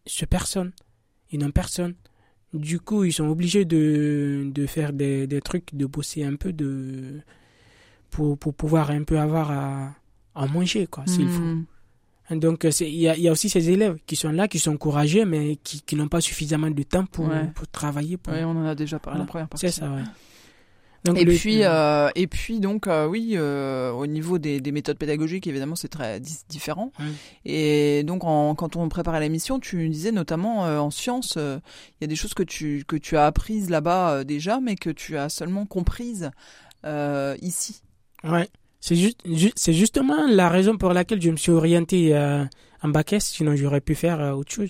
ce 0.06 0.25
personne, 0.25 0.71
ils 1.32 1.39
n'ont 1.39 1.52
personne. 1.52 1.95
Du 2.53 2.79
coup, 2.79 3.03
ils 3.03 3.13
sont 3.13 3.27
obligés 3.27 3.63
de, 3.65 4.49
de 4.51 4.65
faire 4.65 4.91
des, 4.93 5.27
des 5.27 5.39
trucs, 5.41 5.75
de 5.75 5.85
bosser 5.85 6.23
un 6.23 6.35
peu 6.35 6.51
de, 6.51 7.21
pour, 8.09 8.38
pour 8.38 8.53
pouvoir 8.55 8.89
un 8.91 9.03
peu 9.03 9.19
avoir 9.19 9.51
à, 9.51 9.93
à 10.35 10.45
manger, 10.47 10.88
quoi, 10.88 11.03
s'il 11.05 11.27
faut. 11.29 11.41
Mhm. 11.41 11.65
Donc, 12.31 12.65
euh, 12.65 12.69
il 12.81 12.95
y 12.95 13.07
a, 13.07 13.15
il 13.15 13.23
y 13.23 13.27
a 13.27 13.31
aussi 13.31 13.49
ces 13.49 13.69
élèves 13.71 13.97
qui 14.05 14.15
sont 14.15 14.31
là, 14.31 14.47
qui 14.47 14.59
sont 14.59 14.77
courageux, 14.77 15.25
mais 15.25 15.57
qui, 15.63 15.81
qui 15.81 15.95
n'ont 15.95 16.07
pas 16.07 16.21
suffisamment 16.21 16.69
de 16.69 16.83
temps 16.83 17.05
pour, 17.05 17.27
Ouais. 17.27 17.49
pour 17.55 17.67
travailler. 17.67 18.17
Pour... 18.17 18.33
Ouais, 18.33 18.43
on 18.43 18.51
en 18.51 18.65
a 18.65 18.75
déjà 18.75 18.99
parlé 18.99 19.17
Voilà. 19.17 19.23
en 19.23 19.27
première 19.27 19.47
partie. 19.47 19.67
c'est 19.67 19.79
ça, 19.81 19.89
ouais. 19.91 20.03
Donc, 21.05 21.17
Et 21.17 21.23
le- 21.23 21.33
puis, 21.33 21.63
euh, 21.63 22.09
et 22.15 22.27
puis 22.27 22.59
donc, 22.59 22.88
euh, 22.88 23.07
oui, 23.07 23.33
euh, 23.35 23.91
au 23.91 24.05
niveau 24.05 24.38
des, 24.38 24.59
des 24.59 24.71
méthodes 24.71 24.97
pédagogiques, 24.97 25.47
évidemment, 25.47 25.75
c'est 25.75 25.88
très 25.88 26.19
différent. 26.49 26.91
Et 27.45 28.03
donc, 28.03 28.23
en, 28.25 28.53
quand 28.55 28.75
on 28.75 28.89
préparait 28.89 29.19
l'émission, 29.21 29.59
tu 29.59 29.88
disais 29.89 30.12
notamment 30.12 30.63
en 30.63 30.91
sciences, 30.91 31.35
il 31.38 32.01
y 32.01 32.03
a 32.03 32.07
des 32.07 32.15
choses 32.17 32.33
que 32.33 32.43
tu 32.43 32.83
que 32.88 32.95
tu 32.97 33.15
as 33.17 33.25
apprises 33.25 33.69
là-bas 33.69 34.23
déjà, 34.23 34.59
mais 34.59 34.75
que 34.75 34.89
tu 34.89 35.17
as 35.17 35.29
seulement 35.29 35.65
comprises 35.65 36.31
ici. 37.41 37.81
Ouais. 38.23 38.49
C'est 38.81 38.95
juste, 38.95 39.19
ju- 39.25 39.51
c'est 39.55 39.73
justement 39.73 40.25
la 40.27 40.49
raison 40.49 40.77
pour 40.77 40.93
laquelle 40.93 41.21
je 41.21 41.29
me 41.29 41.35
suis 41.37 41.51
orienté 41.51 42.15
euh, 42.15 42.45
en 42.81 42.89
bac 42.89 43.13
S, 43.13 43.25
sinon 43.25 43.55
j'aurais 43.55 43.81
pu 43.81 43.93
faire 43.95 44.19
euh, 44.21 44.31
autre 44.31 44.51
chose. 44.51 44.69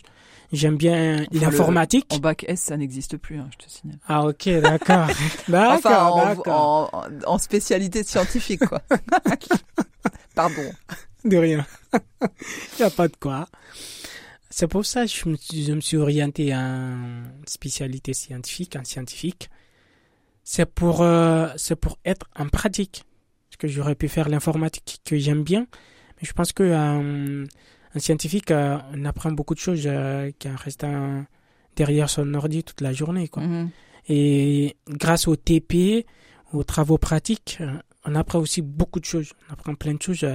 J'aime 0.52 0.78
bien 0.78 1.22
Enfin, 1.22 1.28
l'informatique. 1.46 2.08
En 2.10 2.18
bac 2.18 2.44
S, 2.48 2.60
ça 2.62 2.76
n'existe 2.78 3.18
plus, 3.18 3.38
hein, 3.38 3.48
je 3.52 3.66
te 3.66 3.70
signale. 3.72 4.00
Ah 4.08 4.26
ok, 4.26 4.50
d'accord. 4.62 5.08
d'accord, 5.48 6.36
Enfin, 6.42 7.24
en, 7.28 7.38
spécialité 7.38 8.04
scientifique, 8.04 8.66
quoi. 8.66 8.82
Pardon. 10.36 10.72
De 11.26 11.38
rien. 11.38 11.66
Il 12.24 12.80
n'y 12.80 12.86
a 12.86 12.90
pas 12.90 13.08
de 13.08 13.16
quoi. 13.20 13.48
C'est 14.50 14.68
pour 14.68 14.86
ça 14.86 15.06
que 15.06 15.12
je 15.12 15.30
me, 15.30 15.38
je 15.54 15.72
me 15.74 15.82
suis 15.82 15.98
orienté 15.98 16.56
en 16.56 17.22
spécialité 17.46 18.14
scientifique, 18.14 18.76
en 18.76 18.84
scientifique. 18.84 19.50
C'est 20.44 20.66
pour, 20.66 21.02
euh, 21.04 21.48
c'est 21.58 21.76
pour 21.76 22.00
être 22.06 22.26
en 22.36 22.48
pratique. 22.50 23.04
Que 23.60 23.68
j'aurais 23.68 23.96
pu 23.96 24.08
faire 24.08 24.30
l'informatique 24.30 25.02
que 25.04 25.18
j'aime 25.18 25.44
bien. 25.44 25.68
Mais 26.18 26.28
je 26.28 26.34
pense 26.34 26.54
que 26.54 26.64
euh, 26.64 27.46
en 27.96 28.00
scientifique, 28.00 28.52
euh, 28.52 28.78
on 28.94 29.04
apprend 29.04 29.32
beaucoup 29.32 29.54
de 29.54 29.60
choses 29.60 29.84
euh, 29.86 30.32
qu'en 30.42 30.56
restant 30.56 31.26
derrière 31.76 32.10
son 32.10 32.34
ordi 32.34 32.64
toute 32.64 32.80
la 32.82 32.94
journée. 32.94 33.28
Quoi. 33.28 33.44
Mhm. 33.44 33.70
Et 34.08 34.78
grâce 34.88 35.28
au 35.28 35.36
TP, 35.36 36.06
aux 36.54 36.64
travaux 36.64 36.98
pratiques, 36.98 37.60
on 38.06 38.16
apprend 38.16 38.40
aussi 38.40 38.62
beaucoup 38.62 39.02
de 39.02 39.06
choses. 39.06 39.34
On 39.50 39.54
apprend 39.54 39.76
plein 39.76 39.94
de 39.94 40.02
choses 40.02 40.26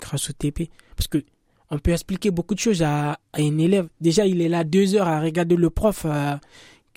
grâce 0.00 0.30
au 0.30 0.32
TP. 0.32 0.70
Parce 0.96 1.08
que 1.08 1.18
on 1.70 1.78
peut 1.78 1.90
expliquer 1.90 2.30
beaucoup 2.30 2.54
de 2.54 2.60
choses 2.60 2.82
à, 2.82 3.10
à 3.10 3.40
un 3.40 3.58
élève. 3.58 3.88
Déjà, 4.00 4.24
il 4.24 4.40
est 4.40 4.48
là 4.48 4.64
deux 4.64 4.94
heures 4.94 5.08
à 5.08 5.20
regarder 5.20 5.56
le 5.56 5.68
prof 5.68 6.06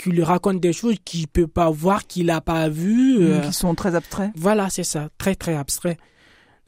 qui 0.02 0.10
lui 0.12 0.24
raconte 0.24 0.60
des 0.60 0.74
choses 0.74 0.96
qu'il 1.06 1.28
peut 1.28 1.48
pas 1.48 1.70
voir, 1.70 2.06
qu'il 2.08 2.28
n'a 2.28 2.42
pas 2.42 2.70
vu. 2.70 3.18
euh, 3.22 3.42
Qui 3.42 3.54
sont 3.54 3.76
très 3.76 3.94
abstraits. 3.96 4.32
voilà, 4.36 4.70
c'est 4.70 4.84
ça, 4.84 5.10
très 5.18 5.36
très 5.36 5.56
abstrait. 5.56 5.98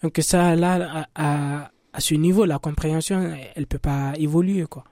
Donc 0.01 0.19
ça, 0.21 0.55
là, 0.55 1.05
à, 1.15 1.23
à, 1.63 1.71
à 1.93 1.99
ce 1.99 2.13
niveau, 2.15 2.45
la 2.45 2.59
compréhension, 2.59 3.35
elle 3.55 3.67
peut 3.67 3.79
pas 3.79 4.13
évoluer, 4.17 4.65
quoi. 4.69 4.83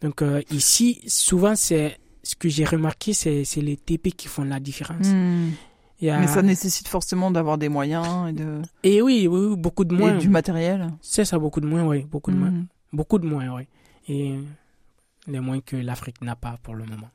Donc 0.00 0.22
euh, 0.22 0.42
ici, 0.50 1.00
souvent, 1.06 1.54
c'est 1.56 1.98
ce 2.22 2.34
que 2.36 2.48
j'ai 2.48 2.64
remarqué, 2.64 3.12
c'est 3.12 3.44
les 3.56 3.76
TP 3.76 4.12
qui 4.12 4.28
font 4.28 4.44
la 4.44 4.60
différence. 4.60 5.06
Il 6.00 6.06
y 6.06 6.10
a- 6.10 6.18
Mais 6.20 6.26
ça 6.26 6.42
nécessite 6.42 6.88
forcément 6.88 7.30
d'avoir 7.30 7.56
des 7.58 7.68
moyens 7.68 8.28
et, 8.30 8.32
de... 8.32 8.62
Et 8.82 9.00
oui, 9.02 9.26
oui, 9.30 9.46
oui, 9.48 9.56
beaucoup 9.56 9.84
de 9.84 9.94
et 9.94 9.98
moins. 9.98 10.18
du 10.18 10.28
matériel. 10.28 10.88
C'est 11.00 11.24
ça, 11.24 11.38
beaucoup 11.38 11.60
de 11.60 11.66
moins, 11.66 11.84
oui, 11.86 12.04
beaucoup 12.04 12.30
de 12.30 12.36
moins, 12.36 12.50
Mhm. 12.50 12.66
beaucoup 12.92 13.18
de 13.18 13.26
moins, 13.26 13.48
oui. 13.56 13.62
Et 14.08 14.34
les 15.26 15.40
moins 15.40 15.60
que 15.60 15.76
l'Afrique 15.76 16.20
n'a 16.22 16.36
pas 16.36 16.58
pour 16.62 16.74
le 16.74 16.84
moment. 16.84 17.08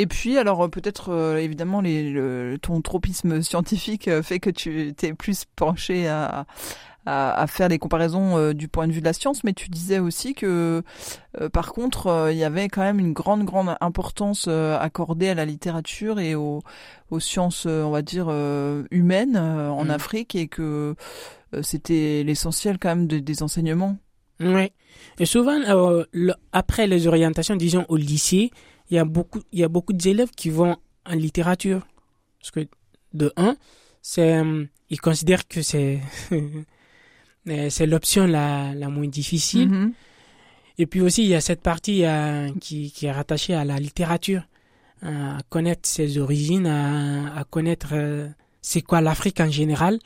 Et 0.00 0.06
puis, 0.06 0.38
alors 0.38 0.62
euh, 0.64 0.68
peut-être 0.68 1.10
euh, 1.12 1.36
évidemment 1.38 1.80
les, 1.80 2.08
le, 2.10 2.56
ton 2.62 2.80
tropisme 2.80 3.42
scientifique 3.48 4.06
euh, 4.08 4.22
fait 4.22 4.38
que 4.38 4.48
tu 4.50 4.94
t'es 4.96 5.12
plus 5.12 5.44
penché 5.56 6.06
à, 6.06 6.46
à, 7.04 7.32
à 7.42 7.46
faire 7.48 7.68
des 7.68 7.78
comparaisons 7.80 8.38
euh, 8.38 8.52
du 8.54 8.68
point 8.68 8.86
de 8.86 8.92
vue 8.92 9.00
de 9.00 9.04
la 9.06 9.12
science, 9.12 9.42
mais 9.42 9.54
tu 9.54 9.68
disais 9.70 9.98
aussi 9.98 10.34
que 10.34 10.82
euh, 11.40 11.48
par 11.48 11.72
contre 11.72 12.28
il 12.30 12.36
y 12.38 12.44
avait 12.44 12.68
quand 12.68 12.82
même 12.82 13.00
une 13.00 13.12
grande 13.12 13.44
grande 13.44 13.74
importance 13.80 14.46
accordée 14.46 15.30
à 15.30 15.34
la 15.34 15.44
littérature 15.44 16.20
et 16.20 16.36
aux, 16.36 16.60
aux 17.10 17.18
sciences, 17.20 17.66
on 17.66 17.90
va 17.90 18.02
dire 18.02 18.28
humaines 18.92 19.36
en 19.36 19.84
Mm. 19.84 19.90
Afrique 19.90 20.34
et 20.36 20.46
que 20.46 20.94
c'était 21.62 22.22
l'essentiel 22.24 22.78
quand 22.78 22.90
même 22.90 23.06
de- 23.08 23.18
des 23.18 23.42
enseignements. 23.42 23.96
Oui. 24.40 24.70
Et 25.18 25.26
souvent, 25.26 25.58
euh, 25.68 26.04
le- 26.12 26.34
après 26.52 26.86
les 26.86 27.06
orientations, 27.08 27.56
disons 27.56 27.84
au 27.88 27.96
lycée, 27.96 28.50
il 28.90 28.96
y 28.96 28.98
a 28.98 29.04
beaucoup, 29.04 29.40
il 29.52 29.60
y 29.60 29.64
a 29.64 29.68
beaucoup 29.68 29.92
d'élèves 29.92 30.30
qui 30.36 30.50
vont 30.50 30.76
en 31.06 31.14
littérature. 31.14 31.86
Parce 32.40 32.50
que, 32.50 32.68
de 33.14 33.32
un, 33.36 33.56
c'est, 34.02 34.38
euh, 34.38 34.64
ils 34.90 35.00
considèrent 35.00 35.46
que 35.48 35.62
c'est, 35.62 36.00
euh, 36.32 37.70
c'est 37.70 37.86
l'option 37.86 38.26
la, 38.26 38.74
la 38.74 38.88
moins 38.88 39.08
difficile. 39.08 39.68
Mhm. 39.68 39.92
Et 40.78 40.86
puis 40.86 41.00
aussi, 41.00 41.24
il 41.24 41.28
y 41.28 41.34
a 41.34 41.40
cette 41.40 41.60
partie 41.60 42.04
euh, 42.04 42.50
qui, 42.60 42.92
qui 42.92 43.06
est 43.06 43.12
rattachée 43.12 43.54
à 43.54 43.64
la 43.64 43.78
littérature, 43.78 44.42
à 45.02 45.38
connaître 45.48 45.88
ses 45.88 46.18
origines, 46.18 46.66
à, 46.66 47.36
à 47.36 47.44
connaître 47.44 47.90
euh, 47.92 48.28
c'est 48.62 48.80
quoi 48.82 49.00
l'Afrique 49.00 49.40
en 49.40 49.50
général, 49.50 49.98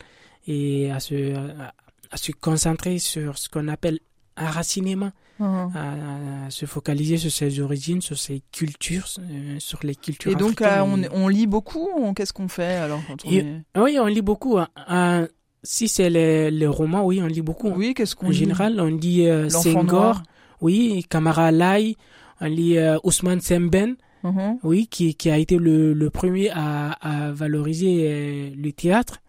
et 0.47 0.90
à 0.90 0.99
se, 0.99 1.35
à, 1.35 1.75
à 2.11 2.16
se 2.16 2.33
concentrer 2.33 2.99
sur 2.99 3.37
ce 3.38 3.49
qu'on 3.49 3.68
appelle 3.68 4.01
enracinement, 4.37 5.12
Mhm. 5.38 5.71
à, 5.75 6.47
à 6.47 6.51
se 6.51 6.66
focaliser 6.66 7.16
sur 7.16 7.31
ses 7.33 7.59
origines, 7.61 8.01
sur 8.01 8.18
ses 8.18 8.42
cultures, 8.53 9.07
euh, 9.18 9.57
sur 9.59 9.81
les 9.83 9.95
cultures 9.95 10.31
Et 10.33 10.35
donc 10.35 10.61
là, 10.61 10.85
on, 10.85 11.29
lit 11.29 11.47
beaucoup. 11.47 11.88
Qu'est-ce 12.14 12.33
qu'on 12.33 12.49
fait 12.49 12.75
alors 12.77 13.01
quand 13.07 13.25
on 13.25 13.31
Et- 13.31 13.37
est... 13.38 13.62
Oui, 13.79 13.99
on 14.01 14.07
lit 14.07 14.23
beaucoup. 14.23 14.59
hein. 14.59 14.68
Euh, 14.90 15.27
si 15.64 15.88
c'est 15.88 16.11
les, 16.11 16.51
les 16.51 16.66
romans, 16.66 17.05
oui, 17.07 17.21
on 17.23 17.27
lit 17.27 17.40
beaucoup. 17.42 17.71
Oui, 17.71 17.95
qu'est-ce 17.95 18.14
qu'on 18.16 18.27
en 18.27 18.31
lit 18.31 18.37
général, 18.37 18.81
on 18.81 18.87
lit 18.87 19.27
euh, 19.29 19.49
Senghor, 19.49 19.85
noir. 19.85 20.23
oui, 20.61 21.05
Kamara 21.09 21.51
Lai, 21.53 21.97
on 22.40 22.47
lit 22.47 22.79
euh, 22.79 22.99
Ousmane 23.05 23.40
Semben, 23.40 23.97
Mhm. 24.25 24.59
oui, 24.62 24.87
qui, 24.88 25.14
qui 25.16 25.31
a 25.31 25.38
été 25.38 25.57
le, 25.57 25.92
le 25.95 26.11
premier 26.11 26.51
à, 26.51 26.92
à 26.92 27.33
valoriser 27.33 28.07
euh, 28.09 28.51
le 28.57 28.71
théâtre, 28.73 29.22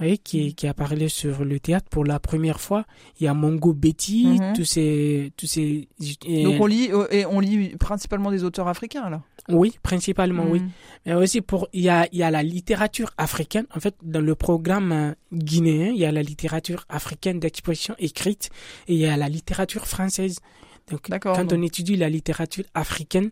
oui, 0.00 0.12
Mm. 0.12 0.18
qui, 0.24 0.54
qui 0.54 0.66
a 0.66 0.74
parlé 0.74 1.08
sur 1.08 1.44
le 1.44 1.58
théâtre 1.60 1.88
pour 1.90 2.04
la 2.04 2.18
première 2.20 2.60
fois. 2.60 2.84
Il 3.20 3.24
y 3.24 3.28
a 3.28 3.34
Mongo 3.34 3.72
Betty, 3.72 4.26
Mhm. 4.26 4.52
tous 4.54 4.64
ces, 4.64 5.32
tous 5.36 5.46
ces, 5.46 5.88
euh, 6.28 6.42
Donc 6.44 6.60
on 6.60 6.66
lit 6.66 6.90
euh, 6.92 7.06
et 7.10 7.24
on 7.26 7.40
lit 7.40 7.76
principalement 7.76 8.30
des 8.30 8.44
auteurs 8.44 8.68
africains 8.68 9.02
alors. 9.04 9.22
oui, 9.48 9.78
principalement, 9.82 10.44
oui. 10.48 10.60
Mhm. 10.60 10.70
Mais 11.06 11.14
aussi 11.14 11.40
pour, 11.40 11.68
il 11.72 11.82
y 11.82 11.88
a, 11.88 12.08
il 12.12 12.18
y 12.18 12.22
a 12.22 12.30
la 12.30 12.42
littérature 12.42 13.10
africaine. 13.16 13.66
En 13.74 13.80
fait, 13.80 13.94
dans 14.02 14.20
le 14.20 14.34
programme 14.34 14.92
euh, 14.92 15.12
guinéen, 15.32 15.92
il 15.92 15.98
y 15.98 16.04
a 16.04 16.12
la 16.12 16.22
littérature 16.22 16.84
africaine 16.88 17.38
d'expression 17.40 17.94
écrite 17.98 18.50
et 18.88 18.94
il 18.94 18.98
y 19.00 19.06
a 19.06 19.16
la 19.16 19.28
littérature 19.28 19.86
française. 19.86 20.40
Donc, 20.90 21.08
quand 21.20 21.44
donc. 21.44 21.52
on 21.52 21.62
étudie 21.62 21.96
la 21.96 22.08
littérature 22.08 22.64
africaine, 22.74 23.30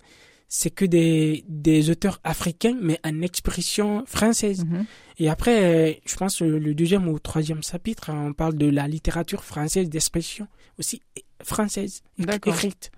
c'est 0.49 0.71
que 0.71 0.85
des, 0.85 1.45
des 1.49 1.91
auteurs 1.91 2.21
africains, 2.25 2.77
mais 2.81 2.99
en 3.05 3.23
expression 3.23 4.05
française. 4.07 4.65
Mhm. 4.65 4.85
Et 5.19 5.29
après, 5.29 5.65
euh, 5.65 5.93
je 6.07 6.17
pense 6.17 6.43
euh, 6.43 6.59
le 6.59 6.75
deuxième 6.75 7.09
ou 7.09 7.19
troisième 7.19 7.63
chapitre, 7.63 8.11
on 8.13 8.33
parle 8.33 8.55
de 8.57 8.67
la 8.69 8.87
littérature 8.89 9.43
française 9.45 9.89
d'expression 9.89 10.47
aussi 10.79 11.01
française, 11.43 12.03
écrite. 12.51 12.91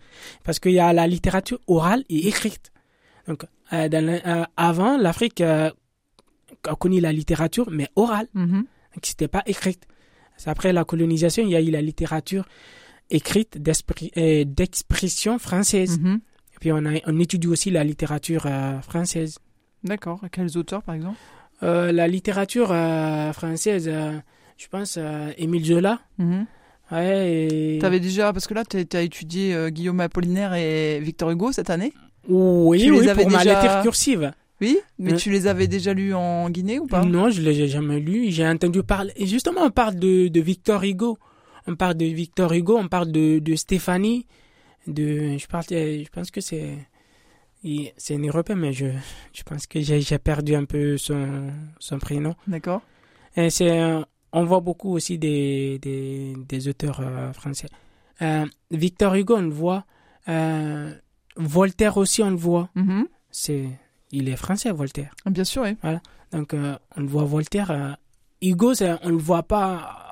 Parce 0.44 0.58
qu'il 0.60 0.72
y 0.72 0.78
a 0.78 0.92
la 0.92 1.06
littérature 1.06 1.58
orale 1.66 2.04
et 2.08 2.28
écrite. 2.28 2.72
Donc, 3.26 3.44
euh, 3.72 3.88
dans 3.88 4.04
le- 4.04 4.26
euh, 4.26 4.44
avant, 4.56 4.96
l'Afrique 4.96 5.40
euh, 5.40 5.70
a 6.64 6.74
connu 6.76 7.00
la 7.00 7.12
littérature, 7.12 7.70
mais 7.70 7.88
orale, 7.96 8.28
Mhm. 8.34 8.62
donc 8.94 9.02
c'était 9.02 9.28
pas 9.28 9.42
écrite. 9.46 9.84
Après 10.46 10.72
la 10.72 10.84
colonisation, 10.84 11.42
il 11.44 11.50
y 11.50 11.56
a 11.56 11.60
eu 11.62 11.70
la 11.70 11.80
littérature 11.82 12.46
écrite 13.10 13.58
d'expression 14.44 15.38
française. 15.38 15.98
Mhm. 15.98 16.20
Et 16.56 16.58
puis 16.60 16.72
on, 16.72 16.84
a, 16.86 16.92
on 17.06 17.18
étudie 17.20 17.46
aussi 17.48 17.70
la 17.70 17.84
littérature 17.84 18.44
euh, 18.46 18.80
française. 18.80 19.38
D'accord. 19.84 20.20
Quels 20.32 20.56
auteurs 20.58 20.82
par 20.82 20.94
exemple? 20.94 21.16
Euh, 21.62 21.92
la 21.92 22.08
littérature 22.08 22.68
euh, 22.72 23.32
française, 23.32 23.90
je 24.56 24.68
pense, 24.68 24.98
Émile 25.38 25.64
Zola. 25.64 26.00
Mhm. 26.18 26.46
Ouais, 26.92 27.48
et... 27.74 27.78
T'avais 27.80 27.98
déjà 28.00 28.32
parce 28.32 28.46
que 28.46 28.54
là 28.54 28.64
tu 28.64 28.86
as 28.96 29.02
étudié 29.02 29.52
euh, 29.54 29.70
Guillaume 29.70 29.98
Apollinaire 30.00 30.54
et 30.54 31.00
Victor 31.00 31.30
Hugo 31.30 31.50
cette 31.52 31.68
année? 31.70 31.92
Oui, 32.28 32.78
Tu 32.80 32.92
les 32.92 32.98
oui, 33.00 33.08
avais 33.08 33.22
pour 33.22 33.32
ma 33.32 33.38
déjà- 33.44 33.62
lettre 33.62 33.82
cursive. 33.82 34.32
Oui, 34.60 34.78
mais 34.98 35.12
Euh. 35.12 35.16
tu 35.16 35.30
les 35.30 35.46
avais 35.48 35.66
déjà 35.66 35.92
lus 35.92 36.14
en 36.14 36.48
Guinée 36.48 36.78
ou 36.78 36.86
pas? 36.86 37.04
Non, 37.04 37.28
je 37.28 37.40
ne 37.42 37.46
l'ai 37.50 37.68
jamais 37.68 38.00
lu. 38.00 38.30
J'ai 38.30 38.46
entendu 38.48 38.82
parler. 38.82 39.12
Et 39.16 39.26
justement, 39.26 39.60
on 39.64 39.70
parle 39.70 39.96
de, 39.96 40.28
de 40.28 40.40
Victor 40.40 40.82
Hugo. 40.84 41.18
On 41.66 41.74
parle 41.76 41.94
de 41.94 42.06
Victor 42.06 42.52
Hugo, 42.52 42.78
on 42.78 42.88
parle 42.88 43.10
de, 43.12 43.38
de 43.40 43.54
Stéphanie. 43.56 44.24
De, 44.86 45.36
je, 45.38 45.46
parle, 45.46 45.64
je 45.68 46.08
pense 46.10 46.30
que 46.30 46.40
c'est. 46.40 46.76
C'est 47.96 48.14
un 48.14 48.22
Européen, 48.22 48.54
mais 48.54 48.72
je, 48.72 48.86
je 49.32 49.42
pense 49.42 49.66
que 49.66 49.80
j'ai 49.80 50.18
perdu 50.18 50.54
un 50.54 50.66
peu 50.66 50.96
son, 50.98 51.50
son 51.80 51.98
prénom. 51.98 52.34
D'accord. 52.46 52.80
Et 53.34 53.50
c'est, 53.50 53.80
euh, 53.80 54.02
on 54.32 54.44
voit 54.44 54.60
beaucoup 54.60 54.92
aussi 54.92 55.18
des, 55.18 55.80
des, 55.80 56.34
des 56.48 56.68
auteurs 56.68 57.00
euh, 57.00 57.32
français. 57.32 57.66
Euh, 58.22 58.46
Victor 58.70 59.14
Hugo, 59.16 59.36
on 59.36 59.42
le 59.42 59.48
voit. 59.50 59.84
Euh, 60.28 60.94
Voltaire 61.36 61.96
aussi, 61.96 62.22
on 62.22 62.30
le 62.30 62.36
voit. 62.36 62.68
Mhm. 62.76 63.08
C'est, 63.32 63.66
il 64.12 64.28
est 64.28 64.36
français, 64.36 64.70
Voltaire. 64.70 65.12
Bien 65.26 65.44
sûr, 65.44 65.62
oui. 65.64 65.76
Donc, 66.30 66.54
euh, 66.54 66.76
on 66.96 67.00
le 67.00 67.08
voit 67.08 67.24
Voltaire. 67.24 67.70
euh, 67.72 67.92
Hugo, 68.42 68.74
on 69.02 69.08
le 69.08 69.16
voit 69.16 69.42
pas 69.42 69.74
euh, 69.74 70.05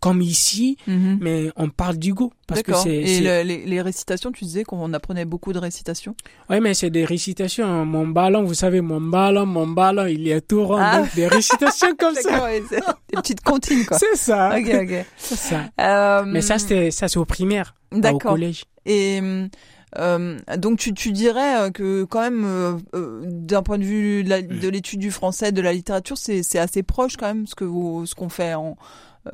comme 0.00 0.22
ici, 0.22 0.78
Mhm. 0.86 1.18
mais 1.20 1.50
on 1.56 1.68
parle 1.68 1.96
d'Hugo. 1.98 2.32
Parce 2.46 2.62
que 2.62 2.68
D'accord. 2.70 2.82
c'est. 2.84 2.96
Et 2.96 3.20
le- 3.20 3.42
les, 3.42 3.66
les 3.66 3.82
récitations, 3.82 4.32
tu 4.32 4.44
disais 4.44 4.64
qu'on 4.64 4.92
apprenait 4.94 5.26
beaucoup 5.26 5.52
de 5.52 5.58
récitations. 5.58 6.14
Oui, 6.48 6.58
mais 6.60 6.72
c'est 6.74 6.88
des 6.90 7.04
récitations. 7.04 7.66
hein. 7.66 7.84
Mon 7.84 8.08
ballon, 8.08 8.42
vous 8.42 8.54
savez, 8.54 8.80
mon 8.80 9.00
ballon, 9.00 9.44
mon 9.46 9.66
ballon, 9.66 10.06
il 10.06 10.26
est 10.26 10.40
tout 10.40 10.64
rond. 10.66 10.78
Ah. 10.80 11.00
Donc, 11.00 11.14
des 11.14 11.28
récitations 11.28 11.94
comme 11.98 12.14
ça. 12.14 12.30
D'accord, 12.30 12.44
ouais, 12.46 12.60
des 12.70 13.16
petites 13.16 13.42
comptines 13.42 13.84
quoi. 13.84 13.98
C'est 13.98 14.16
ça. 14.16 14.56
Ok, 14.58 14.68
ok. 14.82 15.04
C'est 15.18 15.36
ça. 15.36 15.60
Euh, 15.80 16.24
Mais 16.26 16.40
ça, 16.40 16.58
c'était, 16.58 16.90
ça, 16.90 17.06
c'est 17.08 17.18
au 17.18 17.24
primaire. 17.26 17.74
pas 17.90 17.96
Au 17.96 18.00
D'accord. 18.00 18.32
collège. 18.32 18.64
Et 18.86 19.20
euh, 19.98 20.38
donc 20.56 20.78
tu, 20.78 20.94
tu 20.94 21.10
dirais 21.12 21.60
euh, 21.62 21.70
que 21.70 22.04
quand 22.04 22.20
même, 22.22 22.44
euh, 22.44 22.72
euh, 22.94 23.20
d'un 23.24 23.62
point 23.62 23.76
de 23.78 23.84
vue 23.84 24.22
de 24.24 24.68
l'étude 24.68 25.00
du 25.00 25.10
français, 25.10 25.50
de 25.52 25.60
la 25.60 25.72
littérature, 25.72 26.16
c'est 26.16 26.42
c'est 26.44 26.58
assez 26.60 26.82
proche 26.84 27.16
quand 27.16 27.26
même 27.26 27.46
ce 27.46 27.54
que 27.56 27.64
vous, 27.64 28.06
ce 28.06 28.14
qu'on 28.14 28.28
fait 28.28 28.54
en, 28.54 28.76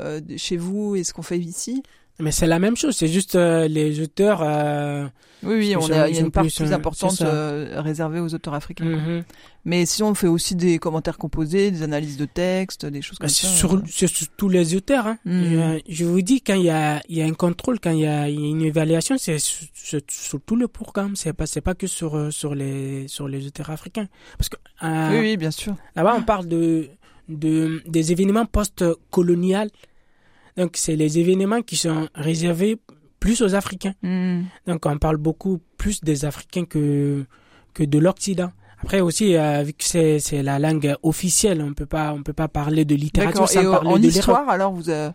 euh, 0.01 0.21
chez 0.37 0.57
vous 0.57 0.97
et 0.97 1.05
ce 1.05 1.13
qu'on 1.13 1.23
fait 1.23 1.39
ici. 1.39 1.83
Mais 2.19 2.33
c'est 2.33 2.47
la 2.47 2.59
même 2.59 2.79
chose. 2.79 2.97
C'est 2.97 3.09
juste 3.09 3.35
euh, 3.35 3.69
les 3.69 4.01
auteurs. 4.01 4.41
euh, 4.43 5.07
Oui, 5.43 5.55
oui, 5.57 5.77
on 5.77 5.85
a, 5.93 6.09
il 6.09 6.15
y 6.15 6.19
a 6.19 6.23
une 6.23 6.31
part 6.31 6.45
plus, 6.45 6.55
plus 6.55 6.73
importante 6.73 7.21
euh, 7.21 7.75
réservée 7.83 8.21
aux 8.21 8.33
auteurs 8.33 8.55
africains. 8.55 8.87
mhm. 8.87 9.23
Mais 9.67 9.85
sinon, 9.85 10.09
on 10.11 10.15
fait 10.15 10.27
aussi 10.27 10.55
des 10.55 10.79
commentaires 10.79 11.19
composés, 11.19 11.71
des 11.71 11.83
analyses 11.83 12.17
de 12.17 12.25
textes, 12.25 12.87
des 12.87 13.03
choses 13.03 13.19
comme 13.19 13.29
C'est 13.29 13.47
ça. 13.47 13.53
sur, 13.55 13.83
c'est 13.87 14.07
sur 14.07 14.29
tous 14.35 14.49
les 14.49 14.75
auteurs. 14.75 15.07
Hein. 15.09 15.19
Mhm. 15.27 15.81
Je, 15.89 15.93
je 15.95 16.05
vous 16.07 16.23
dis, 16.23 16.41
quand 16.41 16.55
il 16.55 16.63
y 16.65 16.71
a, 16.71 17.03
il 17.11 17.19
y 17.19 17.23
a 17.23 17.27
un 17.27 17.35
contrôle, 17.35 17.81
quand 17.81 17.91
il 17.91 17.99
y 18.01 18.07
a, 18.07 18.31
il 18.31 18.41
y 18.41 18.45
a 18.45 18.49
une 18.49 18.63
évaluation, 18.63 19.17
c'est 19.19 19.39
sur, 19.39 20.01
sur- 20.09 20.41
tout 20.41 20.57
le 20.57 20.69
programme. 20.69 21.17
C'est 21.17 21.35
pas, 21.35 21.45
c'est 21.47 21.61
pas 21.61 21.75
que 21.75 21.87
sur, 21.87 22.33
sur 22.33 22.55
les, 22.55 23.09
sur 23.09 23.29
les 23.29 23.47
auteurs 23.47 23.69
africains. 23.69 24.09
Parce 24.39 24.49
que 24.49 24.57
Oui, 25.13 25.19
oui, 25.21 25.37
bien 25.37 25.51
sûr. 25.51 25.77
là-bas, 25.95 26.15
on 26.17 26.23
parle 26.23 26.47
de, 26.49 26.89
de, 27.29 27.83
des 27.87 28.13
événements 28.13 28.47
post-coloniaux. 28.47 29.69
Donc, 30.57 30.77
c'est 30.77 30.97
les 30.97 31.19
événements 31.19 31.63
qui 31.63 31.77
sont 31.77 32.09
réservés 32.15 32.79
plus 33.21 33.43
aux 33.43 33.55
Africains. 33.55 33.95
Mhm. 34.03 34.45
Donc, 34.67 34.87
on 34.87 34.99
parle 34.99 35.17
beaucoup 35.17 35.61
plus 35.77 36.01
des 36.03 36.25
Africains 36.25 36.65
que, 36.65 37.25
que 37.75 37.85
de 37.85 37.99
l'Occident. 37.99 38.51
Après 38.83 39.01
aussi, 39.01 39.37
euh, 39.37 39.63
vu 39.63 39.73
que 39.73 39.85
c'est, 39.85 40.43
la 40.43 40.59
langue 40.59 40.95
officielle, 41.03 41.63
on 41.63 41.73
peut 41.73 41.87
pas, 41.87 42.13
on 42.13 42.23
peut 42.23 42.33
pas 42.35 42.49
parler 42.49 42.85
de 42.85 42.95
littérature 42.95 43.49
sans 43.49 43.61
Et 43.61 43.65
euh, 43.67 43.71
parler 43.71 43.91
en 43.91 43.99
de 43.99 44.07
histoire, 44.07 44.49
alors 44.49 44.73
vous 44.73 44.91
euh, 44.91 45.11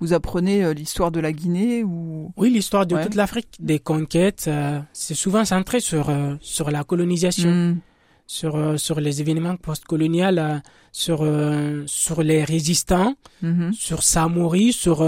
vous 0.00 0.12
apprenez 0.14 0.64
euh, 0.64 0.72
l'histoire 0.74 1.10
de 1.12 1.20
la 1.20 1.30
Guinée 1.32 1.84
ou? 1.84 2.32
Oui, 2.36 2.50
l'histoire 2.50 2.86
de 2.86 2.94
Ouais. 2.96 3.04
toute 3.04 3.14
l'Afrique, 3.14 3.48
des 3.60 3.78
conquêtes, 3.78 4.50
c'est 4.92 5.14
souvent 5.14 5.44
centré 5.44 5.80
sur, 5.80 6.10
sur 6.40 6.70
la 6.70 6.82
colonisation, 6.82 7.50
Mhm. 7.50 7.78
Sur, 8.26 8.56
euh, 8.56 8.76
sur 8.76 9.00
les 9.00 9.20
événements 9.20 9.56
postcoloniaux, 9.56 10.24
euh, 10.38 10.58
sur, 10.92 11.20
euh, 11.22 11.82
sur 11.86 12.22
les 12.22 12.44
résistants, 12.44 13.14
Mhm. 13.42 13.72
sur 13.72 14.02
Samori, 14.02 14.72
sur, 14.72 14.98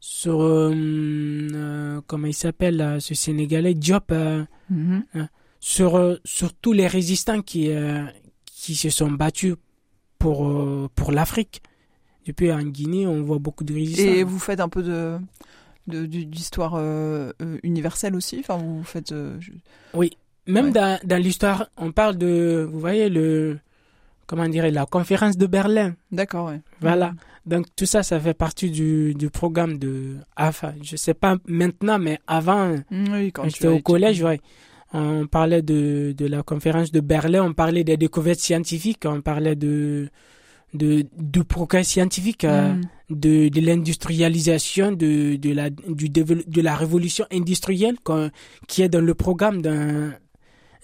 sur 0.00 0.38
comment 2.06 2.26
il 2.26 2.34
s'appelle, 2.34 2.98
ce 3.00 3.14
Sénégalais, 3.14 3.74
Diop, 3.74 4.10
euh, 4.12 4.44
Mhm. 4.70 5.04
sur, 5.60 6.18
sur 6.24 6.52
tous 6.54 6.72
les 6.72 6.86
résistants 6.86 7.42
qui, 7.42 7.70
qui 8.46 8.74
se 8.74 8.90
sont 8.90 9.10
battus 9.10 9.54
pour, 10.18 10.50
pour 10.94 11.12
l'Afrique. 11.12 11.62
Depuis 12.26 12.52
en 12.52 12.62
Guinée, 12.62 13.06
on 13.06 13.22
voit 13.22 13.38
beaucoup 13.38 13.64
de 13.64 13.72
résistants. 13.74 14.02
Et 14.12 14.22
vous 14.24 14.38
faites 14.38 14.60
un 14.60 14.68
peu 14.68 14.82
de 14.82 15.18
d'histoire 15.86 16.74
euh, 16.76 17.32
universelle 17.64 18.14
aussi? 18.14 18.36
Enfin, 18.38 18.58
vous 18.58 18.84
faites. 18.84 19.10
euh, 19.10 19.36
je- 19.40 19.50
Même 20.46 20.66
Ouais. 20.66 20.72
dans, 20.72 20.98
dans 21.04 21.22
l'histoire, 21.22 21.66
on 21.76 21.92
parle 21.92 22.16
de, 22.16 22.68
vous 22.70 22.80
voyez, 22.80 23.08
le, 23.08 23.58
comment 24.26 24.48
dire, 24.48 24.70
la 24.70 24.86
conférence 24.86 25.36
de 25.36 25.46
Berlin. 25.46 25.94
D'accord, 26.10 26.48
ouais. 26.48 26.60
Voilà. 26.80 27.12
Donc 27.46 27.66
tout 27.76 27.86
ça, 27.86 28.02
ça 28.02 28.18
fait 28.20 28.34
partie 28.34 28.70
du, 28.70 29.14
du 29.14 29.30
programme 29.30 29.78
de 29.78 30.16
AFA. 30.36 30.74
Je 30.82 30.96
sais 30.96 31.14
pas 31.14 31.36
maintenant, 31.46 31.98
mais 31.98 32.18
avant, 32.26 32.76
Mhm, 32.90 33.08
Oui, 33.12 33.32
quand 33.32 33.48
j'étais 33.48 33.68
au 33.68 33.80
collège, 33.80 34.22
ouais, 34.22 34.40
on 34.92 35.26
parlait 35.26 35.62
de, 35.62 36.14
de 36.16 36.26
la 36.26 36.42
conférence 36.42 36.90
de 36.92 37.00
Berlin, 37.00 37.44
on 37.44 37.52
parlait 37.54 37.84
des 37.84 37.96
découvertes 37.96 38.40
scientifiques, 38.40 39.04
on 39.06 39.20
parlait 39.20 39.54
de, 39.56 40.08
progrès 41.48 41.84
scientifique, 41.84 42.44
euh, 42.44 42.74
Mhm. 42.74 42.80
de, 43.10 43.48
de 43.48 43.60
l'industrialisation, 43.60 44.92
de, 44.92 45.36
de, 45.36 45.52
la, 45.52 45.70
du 45.70 46.08
dévelop- 46.08 46.48
de 46.48 46.60
la 46.60 46.76
révolution 46.76 47.24
industrielle 47.32 47.96
qui 48.68 48.82
est 48.82 48.88
dans 48.88 49.00
le 49.04 49.14
programme 49.14 49.62
d'un, 49.62 50.12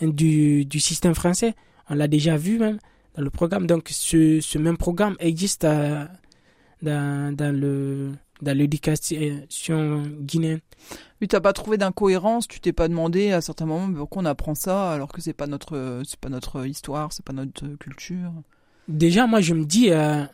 du, 0.01 0.65
du 0.65 0.81
système 0.81 1.15
français. 1.15 1.55
on 1.89 1.95
l'a 1.95 2.09
déjà 2.09 2.37
vu 2.37 2.59
même 2.59 2.79
dans 3.15 3.23
le 3.23 3.31
programme. 3.31 3.67
Donc 3.67 3.89
ce, 3.91 4.41
ce 4.41 4.59
même 4.59 4.77
programme 4.77 5.17
existe 5.19 5.63
dans, 5.67 6.09
dans 6.83 7.55
le 7.55 8.13
dans 8.43 8.55
l'éducation 8.55 10.03
guinéenne. 10.21 10.61
Mais 11.21 11.27
t'as 11.27 11.41
pas 11.41 11.55
trouvé 11.55 11.79
d'incohérence, 11.79 12.47
tu 12.47 12.61
t'es 12.61 12.75
pas 12.75 12.87
demandé 12.87 13.33
à 13.33 13.41
certains 13.41 13.65
moments 13.65 13.91
pourquoi 13.95 14.21
on 14.23 14.27
apprend 14.27 14.55
ça 14.55 14.93
alors 14.93 15.11
que 15.11 15.23
c'est 15.23 15.33
pas 15.33 15.47
notre 15.47 16.03
c'est 16.05 16.21
pas 16.21 16.29
notre 16.29 16.67
histoire, 16.67 17.15
c'est 17.15 17.25
pas 17.25 17.33
notre 17.33 17.67
culture? 17.77 18.31
Déjà 18.89 19.27
moi 19.27 19.41
je 19.41 19.55
me 19.55 19.65
dis 19.65 19.91
euh, 19.91 20.25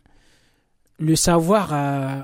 le 0.98 1.14
savoir 1.14 1.72
euh, 1.72 2.22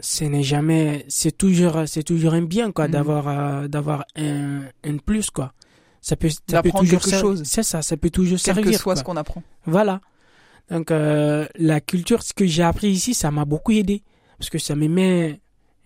ce 0.00 0.24
n'est 0.24 0.42
jamais 0.42 1.04
c'est 1.08 1.36
toujours 1.38 1.84
c'est 1.86 2.02
toujours 2.02 2.34
un 2.34 2.42
bien 2.42 2.72
quoi 2.72 2.88
d'avoir 2.88 3.28
euh, 3.28 3.68
d'avoir 3.68 4.04
un, 4.16 4.62
un 4.82 4.96
plus 4.96 5.30
quoi. 5.30 5.52
Ça 6.00 6.16
peut 6.16 6.28
ça 6.28 6.62
peut 6.62 6.70
toujours 6.70 7.00
quelque 7.00 7.20
chose. 7.20 7.42
C'est 7.44 7.62
ça, 7.62 7.82
ça 7.82 7.96
peut 7.96 8.10
toujours 8.10 8.38
Quel 8.42 8.54
servir 8.54 8.72
que 8.72 8.76
soit 8.78 8.94
quoi. 8.94 8.96
ce 8.96 9.04
qu'on 9.04 9.16
apprend. 9.16 9.42
Voilà. 9.64 10.00
Donc 10.70 10.90
euh, 10.90 11.46
la 11.56 11.80
culture, 11.80 12.22
ce 12.22 12.32
que 12.34 12.46
j'ai 12.46 12.62
appris 12.62 12.88
ici, 12.88 13.14
ça 13.14 13.30
m'a 13.30 13.44
beaucoup 13.44 13.72
aidé 13.72 14.02
parce 14.38 14.50
que 14.50 14.58
ça 14.58 14.74
me 14.76 14.88
met, 14.88 15.40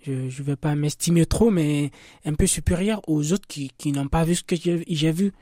je 0.07 0.29
je 0.29 0.42
vais 0.42 0.57
pas 0.57 0.75
m'estimer 0.75 1.27
trop, 1.27 1.51
mais 1.51 1.90
un 2.25 2.35
peu 2.35 2.46
supérieur 2.46 3.01
aux 3.09 3.33
autres 3.33 3.46
qui 3.49 3.70
qui 3.79 3.92
n'ont 3.92 4.09
pas 4.09 4.25
vu 4.25 4.35
ce 4.35 4.42
que 4.42 4.57
j'ai 4.57 5.12
vu. 5.12 5.33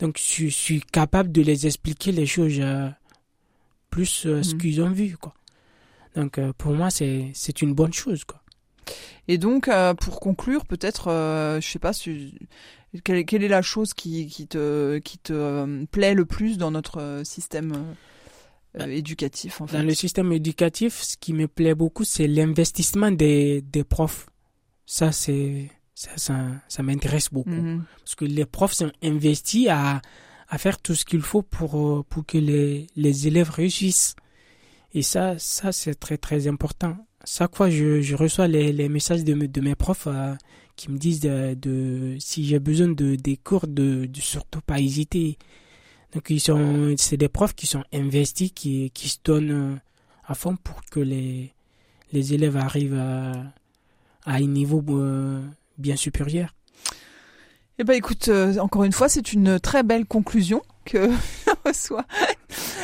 Donc 0.00 0.16
je, 0.18 0.22
suis- 0.22 0.50
je 0.50 0.56
suis 0.56 0.80
capable 0.80 1.30
de 1.32 1.42
les 1.42 1.66
expliquer 1.66 2.10
les 2.12 2.26
choses 2.26 2.58
euh, 2.60 2.88
plus 3.90 4.26
euh, 4.26 4.42
ce 4.42 4.54
Mhm. 4.54 4.60
qu'ils 4.60 4.80
ont 4.82 4.90
vu 4.90 5.16
quoi. 5.16 5.34
Donc 6.16 6.38
pour 6.58 6.72
moi 6.72 6.90
c'est 6.90 7.30
c'est 7.34 7.62
une 7.62 7.74
bonne 7.74 7.92
chose 7.92 8.24
quoi. 8.24 8.42
Et 9.28 9.38
donc, 9.38 9.68
euh, 9.68 9.94
pour 9.94 10.18
conclure, 10.18 10.64
peut-être, 10.66 11.06
euh, 11.08 11.60
je 11.60 11.68
sais 11.68 11.78
pas, 11.78 11.92
si- 11.92 12.34
quelle, 13.04 13.24
quelle 13.24 13.44
est 13.44 13.48
la 13.48 13.62
chose 13.62 13.94
qui, 13.94 14.26
qui 14.26 14.46
te, 14.46 14.98
qui 14.98 15.18
te 15.18 15.32
euh, 15.32 15.84
plaît 15.90 16.14
le 16.14 16.24
plus 16.24 16.58
dans 16.58 16.70
notre 16.70 17.00
euh, 17.00 17.24
système 17.24 17.72
euh, 17.72 18.82
euh, 18.82 18.86
éducatif, 18.86 19.60
en 19.60 19.66
fait? 19.66 19.76
Dans 19.78 19.82
le 19.86 19.94
système 19.94 20.32
éducatif, 20.32 21.00
ce 21.02 21.16
qui 21.16 21.32
me 21.32 21.46
plaît 21.48 21.74
beaucoup, 21.74 22.04
c'est 22.04 22.26
l'investissement 22.26 23.10
des 23.10 23.62
des 23.62 23.84
profs. 23.84 24.26
Ça 24.86 25.12
c'est 25.12 25.70
ça 25.94 26.10
ça, 26.16 26.46
ça 26.68 26.82
m'intéresse 26.82 27.28
beaucoup. 27.32 27.50
Mhm. 27.50 27.84
parce 28.00 28.14
que 28.14 28.24
les 28.24 28.46
profs 28.46 28.72
sont 28.74 28.90
investis 29.02 29.68
à, 29.68 30.00
à 30.48 30.58
faire 30.58 30.78
tout 30.80 30.94
ce 30.96 31.04
qu'il 31.04 31.20
faut 31.22 31.42
pour, 31.42 32.04
pour 32.06 32.26
que 32.26 32.38
les, 32.38 32.86
les 32.96 33.28
élèves 33.28 33.50
réussissent. 33.50 34.16
Et 34.94 35.02
ça, 35.02 35.38
ça 35.38 35.70
c'est 35.72 35.94
très 35.94 36.18
très 36.18 36.48
important. 36.48 36.96
Chaque 37.24 37.54
fois, 37.54 37.68
je, 37.70 38.00
je 38.00 38.16
reçois 38.16 38.48
les, 38.48 38.72
les 38.72 38.88
messages 38.88 39.22
de, 39.24 39.34
mes- 39.34 39.46
de 39.46 39.60
mes 39.60 39.74
profs 39.76 40.06
euh, 40.08 40.34
qui 40.80 40.90
me 40.90 40.96
disent 40.96 41.20
de, 41.20 42.16
si 42.20 42.46
j'ai 42.46 42.58
besoin 42.58 42.88
de 42.88 43.14
des 43.14 43.36
cours 43.36 43.66
de, 43.66 44.08
surtout 44.14 44.62
pas 44.62 44.80
hésiter. 44.80 45.36
Donc 46.14 46.30
ils 46.30 46.40
sont, 46.40 46.94
c'est 46.96 47.18
des 47.18 47.28
profs 47.28 47.54
qui 47.54 47.66
sont 47.66 47.84
investis, 47.92 48.50
qui, 48.54 48.90
qui 48.92 49.10
se 49.10 49.18
donnent 49.22 49.74
euh, 49.74 49.76
à 50.26 50.34
fond 50.34 50.56
pour 50.56 50.80
que 50.90 50.98
les, 50.98 51.52
les 52.14 52.32
élèves 52.32 52.56
arrivent 52.56 52.98
à, 52.98 53.52
un 54.24 54.40
niveau 54.40 54.82
euh, 54.88 55.42
bien 55.76 55.96
supérieur. 55.96 56.54
Eh 57.78 57.84
ben, 57.84 57.92
écoute, 57.92 58.28
euh, 58.28 58.56
encore 58.56 58.84
une 58.84 58.92
fois, 58.92 59.10
c'est 59.10 59.34
une 59.34 59.60
très 59.60 59.82
belle 59.82 60.06
conclusion 60.06 60.62
que 60.86 61.10
je 61.46 61.52
reçois. 61.68 62.06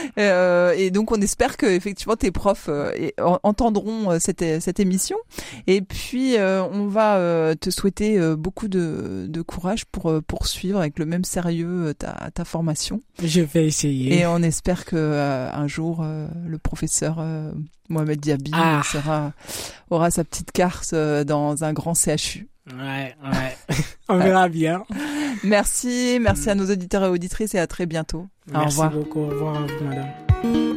Euh, 0.19 0.73
et 0.77 0.90
donc, 0.90 1.12
on 1.12 1.21
espère 1.21 1.57
que 1.57 1.66
effectivement 1.66 2.16
tes 2.16 2.31
profs 2.31 2.69
euh, 2.69 2.90
entendront 3.19 4.12
euh, 4.12 4.19
cette, 4.19 4.42
cette 4.61 4.81
émission. 4.81 5.16
Et 5.66 5.83
puis, 5.83 6.37
on 6.38 6.87
va 6.87 7.55
te 7.61 7.71
souhaiter 7.71 8.19
beaucoup 8.37 8.69
de, 8.69 9.27
de 9.29 9.42
courage 9.42 9.85
pour 9.85 10.12
poursuivre 10.27 10.79
avec 10.79 10.99
le 10.99 11.07
même 11.07 11.25
sérieux 11.25 11.95
ta, 11.99 12.31
ta 12.33 12.45
formation. 12.45 13.03
Je 13.23 13.40
vais 13.40 13.66
essayer. 13.66 14.19
Et 14.19 14.27
on 14.27 14.38
espère 14.42 14.85
que 14.85 14.97
un 15.53 15.66
jour 15.66 16.05
le 16.05 16.59
professeur 16.59 17.25
Mohamed 17.88 18.21
Diaby 18.21 18.51
Ah. 18.55 18.83
sera 18.85 19.33
aura 19.90 20.11
sa 20.11 20.25
petite 20.25 20.53
carte 20.53 20.95
dans 20.95 21.64
un 21.64 21.73
grand 21.73 21.95
CHU. 21.95 22.49
Ouais, 22.72 23.14
ouais. 23.22 23.57
On 24.09 24.18
verra 24.18 24.48
bien. 24.48 24.85
Merci, 25.44 26.18
merci 26.20 26.50
à 26.50 26.55
nos 26.55 26.70
auditeurs 26.70 27.05
et 27.05 27.09
auditrices 27.09 27.55
et 27.55 27.59
à 27.59 27.66
très 27.66 27.87
bientôt. 27.87 28.26
Au 28.48 28.52
Merci 28.59 28.66
revoir. 28.81 28.90
beaucoup. 28.90 29.20
Au 29.20 29.29
revoir, 29.29 29.61
madame. 29.83 30.76